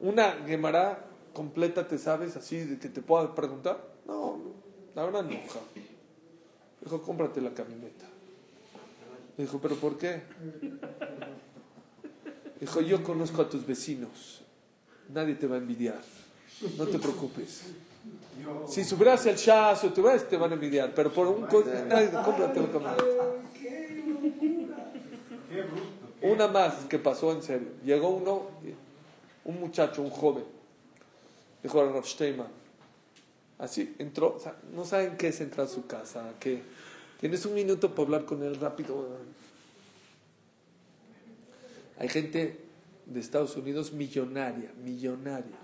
¿Una 0.00 0.32
Gemara 0.46 1.04
completa 1.32 1.86
te 1.86 1.98
sabes 1.98 2.36
así 2.36 2.58
de 2.58 2.78
que 2.78 2.88
te 2.88 3.02
pueda 3.02 3.34
preguntar? 3.34 3.94
No, 4.06 4.36
no, 4.36 4.52
la 4.94 5.04
verdad 5.04 5.22
no. 5.22 5.36
Dijo, 6.80 7.02
cómprate 7.02 7.40
la 7.40 7.52
camioneta. 7.54 8.06
Dijo, 9.36 9.58
¿pero 9.60 9.76
por 9.76 9.98
qué? 9.98 10.22
Dijo, 12.60 12.80
yo 12.80 13.02
conozco 13.02 13.42
a 13.42 13.48
tus 13.48 13.66
vecinos. 13.66 14.42
Nadie 15.12 15.34
te 15.34 15.46
va 15.46 15.56
a 15.56 15.58
envidiar. 15.58 16.00
No 16.78 16.86
te 16.86 16.98
preocupes. 16.98 17.64
Si 18.68 18.84
subieras 18.84 19.26
el 19.26 19.36
Shas 19.36 19.84
o 19.84 19.92
tú 19.92 20.02
ves, 20.02 20.28
te 20.28 20.36
van 20.36 20.52
a 20.52 20.54
envidiar. 20.54 20.94
Pero 20.94 21.12
por 21.12 21.26
un... 21.26 21.42
Nadie, 21.88 22.10
cómprate 22.10 22.60
camioneta. 22.70 23.04
Una 26.22 26.48
más 26.48 26.84
que 26.88 26.98
pasó 26.98 27.32
en 27.32 27.42
serio. 27.42 27.68
Llegó 27.84 28.08
uno, 28.08 28.42
un 29.44 29.60
muchacho, 29.60 30.02
un 30.02 30.10
joven. 30.10 30.44
Dijo 31.62 31.80
a 31.80 31.92
Rav 31.92 32.06
Steinman. 32.06 32.48
Así 33.58 33.94
entró. 33.98 34.38
no 34.74 34.84
saben 34.84 35.16
qué 35.16 35.28
es 35.28 35.40
entrar 35.40 35.66
a 35.66 35.70
su 35.70 35.86
casa. 35.86 36.32
¿qué? 36.40 36.62
Tienes 37.20 37.46
un 37.46 37.54
minuto 37.54 37.90
para 37.90 38.02
hablar 38.02 38.24
con 38.26 38.42
él 38.42 38.56
rápido. 38.56 39.08
Hay 41.98 42.08
gente 42.08 42.60
de 43.06 43.20
Estados 43.20 43.56
Unidos 43.56 43.92
millonaria, 43.92 44.72
millonaria, 44.84 45.56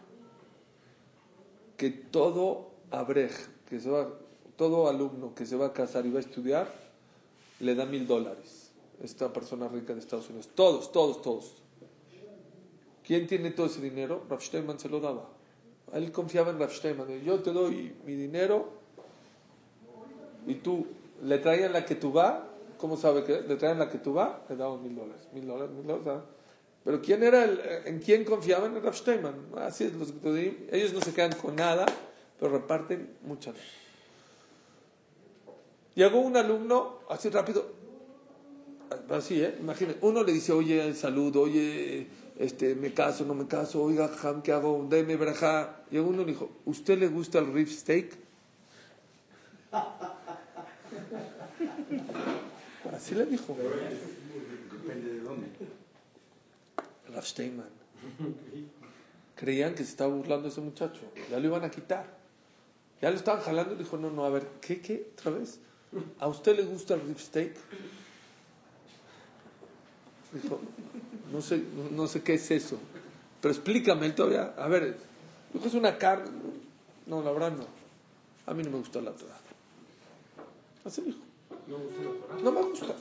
que 1.76 1.90
todo 1.90 2.70
abrej, 2.90 3.32
que 3.68 3.80
todo 4.56 4.88
alumno 4.88 5.34
que 5.34 5.44
se 5.44 5.56
va 5.56 5.66
a 5.66 5.72
casar 5.72 6.06
y 6.06 6.10
va 6.10 6.18
a 6.18 6.22
estudiar, 6.22 6.72
le 7.60 7.74
da 7.74 7.84
mil 7.84 8.06
dólares. 8.06 8.70
Esta 9.02 9.32
persona 9.32 9.68
rica 9.68 9.92
de 9.92 10.00
Estados 10.00 10.28
Unidos. 10.28 10.48
Todos, 10.54 10.92
todos, 10.92 11.20
todos. 11.20 11.54
¿Quién 13.04 13.26
tiene 13.26 13.50
todo 13.50 13.66
ese 13.66 13.80
dinero? 13.80 14.24
Rav 14.30 14.40
Steinman 14.40 14.78
se 14.78 14.88
lo 14.88 15.00
daba. 15.00 15.28
Él 15.92 16.12
confiaba 16.12 16.50
en 16.50 16.58
Rav 16.58 16.72
Steinman. 16.72 17.20
Yo 17.22 17.40
te 17.40 17.52
doy 17.52 17.94
mi 18.06 18.14
dinero 18.14 18.70
y 20.46 20.54
tú 20.54 20.86
le 21.22 21.38
traían 21.38 21.72
la 21.72 21.84
que 21.84 21.94
tú 21.94 22.12
va. 22.12 22.48
¿Cómo 22.78 22.96
sabe 22.96 23.24
que 23.24 23.42
le 23.42 23.56
traían 23.56 23.78
la 23.78 23.88
que 23.88 23.98
tú 23.98 24.14
va? 24.14 24.44
Le 24.48 24.56
daban 24.56 24.82
mil 24.82 24.94
dólares. 24.94 25.28
Mil 25.32 25.46
dólares, 25.46 25.74
mil 25.74 25.86
dólares. 25.86 26.22
Pero 26.84 27.00
¿quién 27.00 27.22
era 27.22 27.44
el, 27.44 27.60
en 27.84 28.00
quién 28.00 28.24
confiaban? 28.24 28.76
En 28.76 28.82
Rav 28.82 28.94
Steinman. 28.94 29.34
Así 29.58 29.84
es, 29.84 29.94
los, 29.94 30.12
ellos 30.72 30.92
no 30.92 31.00
se 31.00 31.12
quedan 31.12 31.32
con 31.32 31.54
nada, 31.54 31.86
pero 32.38 32.52
reparten 32.52 33.16
muchas. 33.22 33.54
Llegó 35.94 36.20
un 36.20 36.36
alumno, 36.36 37.00
así 37.08 37.28
rápido, 37.28 37.66
así, 39.10 39.42
¿eh? 39.42 39.56
Imagínate, 39.60 39.98
uno 40.00 40.22
le 40.24 40.32
dice, 40.32 40.52
oye, 40.52 40.94
salud, 40.94 41.36
oye, 41.36 42.08
este, 42.38 42.74
me 42.74 42.92
caso, 42.92 43.24
no 43.24 43.34
me 43.34 43.46
caso, 43.46 43.82
oiga, 43.82 44.10
Ham, 44.22 44.42
¿qué 44.42 44.52
hago? 44.52 44.86
Deme 44.88 45.16
braja. 45.16 45.84
Y 45.90 45.98
uno 45.98 46.22
le 46.24 46.32
dijo, 46.32 46.50
¿usted 46.64 46.98
le 46.98 47.08
gusta 47.08 47.38
el 47.38 47.52
rib 47.52 47.68
steak? 47.68 48.16
Así 52.92 53.14
le 53.14 53.26
dijo. 53.26 53.56
Depende 54.72 55.12
de 55.12 55.20
dónde. 55.20 55.48
Rav 57.12 57.24
Steinman. 57.24 57.68
Creían 59.36 59.74
que 59.74 59.84
se 59.84 59.90
estaba 59.90 60.14
burlando 60.14 60.48
ese 60.48 60.60
muchacho. 60.60 61.00
Ya 61.30 61.38
lo 61.38 61.46
iban 61.46 61.64
a 61.64 61.70
quitar. 61.70 62.06
Ya 63.00 63.10
lo 63.10 63.16
estaban 63.16 63.42
jalando 63.42 63.74
y 63.74 63.78
dijo, 63.78 63.96
no, 63.96 64.10
no, 64.10 64.24
a 64.24 64.30
ver, 64.30 64.46
¿qué, 64.60 64.80
qué? 64.80 65.10
¿Otra 65.14 65.32
vez? 65.32 65.58
¿A 66.20 66.28
usted 66.28 66.56
le 66.56 66.62
gusta 66.62 66.94
el 66.94 67.00
rib 67.00 67.18
steak? 67.18 67.54
Dijo, 70.32 70.60
no 71.32 71.42
sé, 71.42 71.62
no, 71.90 72.06
sé 72.06 72.22
qué 72.22 72.34
es 72.34 72.50
eso. 72.50 72.78
Pero 73.40 73.52
explícame 73.52 74.06
él 74.06 74.14
todavía. 74.14 74.54
A 74.56 74.68
ver, 74.68 74.96
dijo, 75.52 75.66
es 75.66 75.74
una 75.74 75.98
carne. 75.98 76.30
No, 77.06 77.22
la 77.22 77.32
verdad 77.32 77.52
no. 77.52 77.66
A 78.46 78.54
mí 78.54 78.62
no 78.62 78.70
me 78.70 78.78
gusta 78.78 79.00
la 79.00 79.12
Torah. 79.12 79.38
Así 80.84 81.02
dijo. 81.02 81.31
No 81.68 82.52
me 82.52 82.62
gusta. 82.62 82.94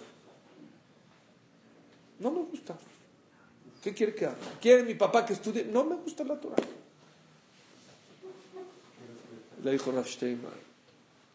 No 2.19 2.31
me 2.31 2.43
gusta. 2.43 2.77
¿Qué 3.81 3.93
quiere 3.93 4.13
que 4.13 4.25
haga? 4.25 4.37
¿Quiere 4.61 4.83
mi 4.83 4.93
papá 4.93 5.25
que 5.25 5.33
estudie? 5.33 5.65
No 5.65 5.83
me 5.83 5.95
gusta 5.95 6.23
la 6.23 6.39
Torah. 6.39 6.55
Le 9.63 9.71
dijo 9.71 9.91
Rav 9.91 10.07
Steinman, 10.07 10.51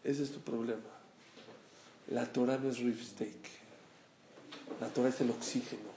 ese 0.03 0.23
es 0.23 0.33
tu 0.33 0.41
problema. 0.41 0.83
La 2.09 2.25
Torah 2.33 2.57
no 2.57 2.71
es 2.71 2.79
rib 2.79 3.01
steak. 3.01 3.37
La 4.81 4.89
Torah 4.89 5.09
es 5.09 5.21
el 5.21 5.31
oxígeno. 5.31 5.97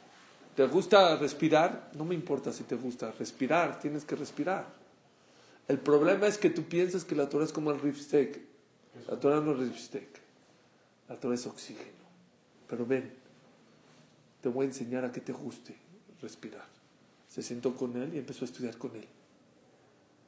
¿Te 0.56 0.66
gusta 0.68 1.16
respirar? 1.18 1.92
No 1.96 2.06
me 2.06 2.16
importa 2.16 2.52
si 2.52 2.64
te 2.64 2.76
gusta 2.76 3.12
respirar, 3.12 3.80
tienes 3.80 4.06
que 4.06 4.16
respirar. 4.16 4.66
El 5.68 5.80
problema 5.80 6.28
es 6.28 6.38
que 6.38 6.50
tú 6.50 6.64
piensas 6.64 7.04
que 7.06 7.16
la 7.16 7.30
Torah 7.30 7.46
es 7.46 7.54
como 7.54 7.72
el 7.72 7.80
rib 7.80 7.96
steak. 7.96 8.40
La 9.08 9.20
Torah 9.20 9.40
no 9.40 9.52
es 9.52 9.60
rib 9.60 9.78
steak. 9.78 10.29
La 11.10 11.20
Torah 11.20 11.36
es 11.36 11.46
oxígeno. 11.48 12.00
Pero 12.68 12.86
ven, 12.86 13.12
te 14.42 14.50
voy 14.50 14.66
a 14.66 14.70
enseñar 14.70 15.04
a 15.04 15.12
que 15.12 15.22
te 15.22 15.34
guste 15.34 15.76
respirar. 16.22 16.66
Se 17.28 17.42
sentó 17.42 17.76
con 17.76 17.98
él 17.98 18.14
y 18.14 18.20
empezó 18.20 18.46
a 18.46 18.48
estudiar 18.48 18.78
con 18.78 18.96
él. 18.96 19.08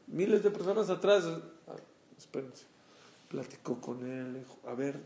Miles 0.07 0.43
de 0.43 0.51
personas 0.51 0.89
atrás, 0.89 1.23
ah, 1.25 1.75
espérense, 2.17 2.65
platicó 3.29 3.79
con 3.79 4.05
él, 4.05 4.33
dijo, 4.39 4.59
a 4.67 4.73
ver, 4.73 4.99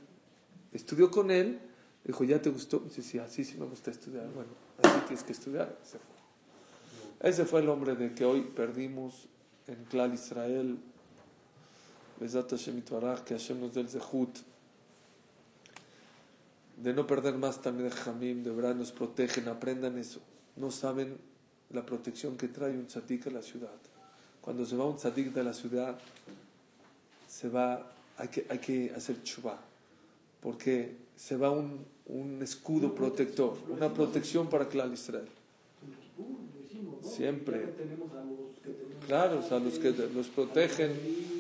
estudió 0.74 1.12
con 1.12 1.30
él, 1.30 1.60
dijo, 2.04 2.24
¿ya 2.24 2.42
te 2.42 2.50
gustó? 2.50 2.80
Dice, 2.80 3.04
sí, 3.04 3.20
así 3.20 3.44
sí 3.44 3.58
me 3.58 3.66
gusta 3.66 3.92
estudiar. 3.92 4.28
Bueno, 4.34 4.52
así 4.82 5.00
tienes 5.08 5.24
que 5.24 5.34
estudiar. 5.34 5.78
Se 5.84 6.00
fue. 6.00 7.30
Ese 7.30 7.46
fue 7.46 7.62
el 7.62 7.70
hombre 7.70 7.96
de 7.96 8.14
que 8.14 8.26
hoy 8.26 8.42
perdimos 8.42 9.28
en 9.68 9.84
Klal 9.86 10.14
Israel. 10.14 10.78
Besat 12.20 12.50
Hashem 12.50 12.82
que 12.82 13.34
Hashem 13.34 13.60
nos 13.60 13.74
dé 13.74 13.82
el 13.82 13.90
zehut 13.90 14.38
de 16.78 16.94
no 16.94 17.08
perder 17.08 17.36
más 17.36 17.62
también 17.62 17.88
el 17.88 17.94
Jamim, 17.94 18.44
de 18.44 18.52
verdad 18.52 18.76
nos 18.76 18.92
protegen, 18.92 19.48
aprendan 19.48 19.98
eso. 19.98 20.20
No 20.56 20.72
saben 20.72 21.18
la 21.72 21.86
protección 21.86 22.38
que 22.38 22.48
trae 22.48 22.72
un 22.72 22.88
tzadik 22.88 23.28
a 23.28 23.32
la 23.32 23.42
ciudad. 23.42 23.76
Cuando 24.42 24.66
se 24.66 24.76
va 24.76 24.86
un 24.86 24.98
tzadik 24.98 25.34
de 25.34 25.44
la 25.44 25.54
ciudad, 25.54 25.98
se 27.28 27.50
va, 27.50 27.92
hay 28.18 28.28
que, 28.28 28.46
hay 28.50 28.60
que 28.60 28.94
hacer 28.96 29.24
chubá, 29.24 29.60
porque 30.42 30.96
se 31.16 31.38
va 31.38 31.50
un, 31.50 31.86
un 32.08 32.42
escudo 32.42 32.94
protector, 32.94 33.58
una 33.70 33.94
protección 33.94 34.48
para 34.50 34.68
Klal 34.68 34.94
Israel. 34.94 35.28
Siempre. 37.02 37.74
Claro, 39.08 39.40
o 39.40 39.42
sea, 39.42 39.60
los 39.60 39.80
que 39.80 39.92
los 39.92 40.28
protegen 40.28 40.92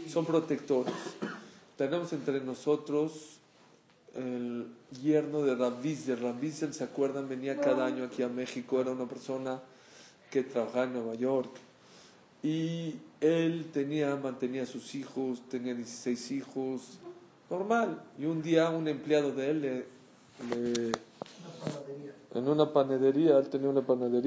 son 0.07 0.25
protectores. 0.25 0.93
Tenemos 1.77 2.13
entre 2.13 2.39
nosotros 2.41 3.39
el 4.15 4.67
yerno 5.01 5.41
de 5.41 5.55
Rambizel. 5.55 6.19
Rambizel, 6.19 6.73
¿se 6.73 6.83
acuerdan? 6.83 7.27
Venía 7.29 7.59
cada 7.59 7.85
año 7.85 8.03
aquí 8.05 8.23
a 8.23 8.27
México, 8.29 8.79
era 8.79 8.91
una 8.91 9.05
persona 9.05 9.59
que 10.31 10.43
trabajaba 10.43 10.85
en 10.85 10.93
Nueva 10.93 11.15
York. 11.15 11.49
Y 12.43 12.95
él 13.21 13.67
tenía, 13.73 14.15
mantenía 14.15 14.63
a 14.63 14.65
sus 14.67 14.93
hijos, 14.95 15.41
tenía 15.49 15.73
16 15.73 16.31
hijos, 16.31 16.99
normal. 17.49 18.01
Y 18.19 18.25
un 18.25 18.41
día 18.41 18.69
un 18.69 18.87
empleado 18.87 19.31
de 19.31 19.49
él 19.51 19.61
le, 19.61 19.75
le- 20.55 20.91
en 22.33 22.47
una 22.49 22.71
panadería, 22.71 23.37
él 23.37 23.49
tenía 23.49 23.69
una 23.69 23.81
panadería. 23.81 24.21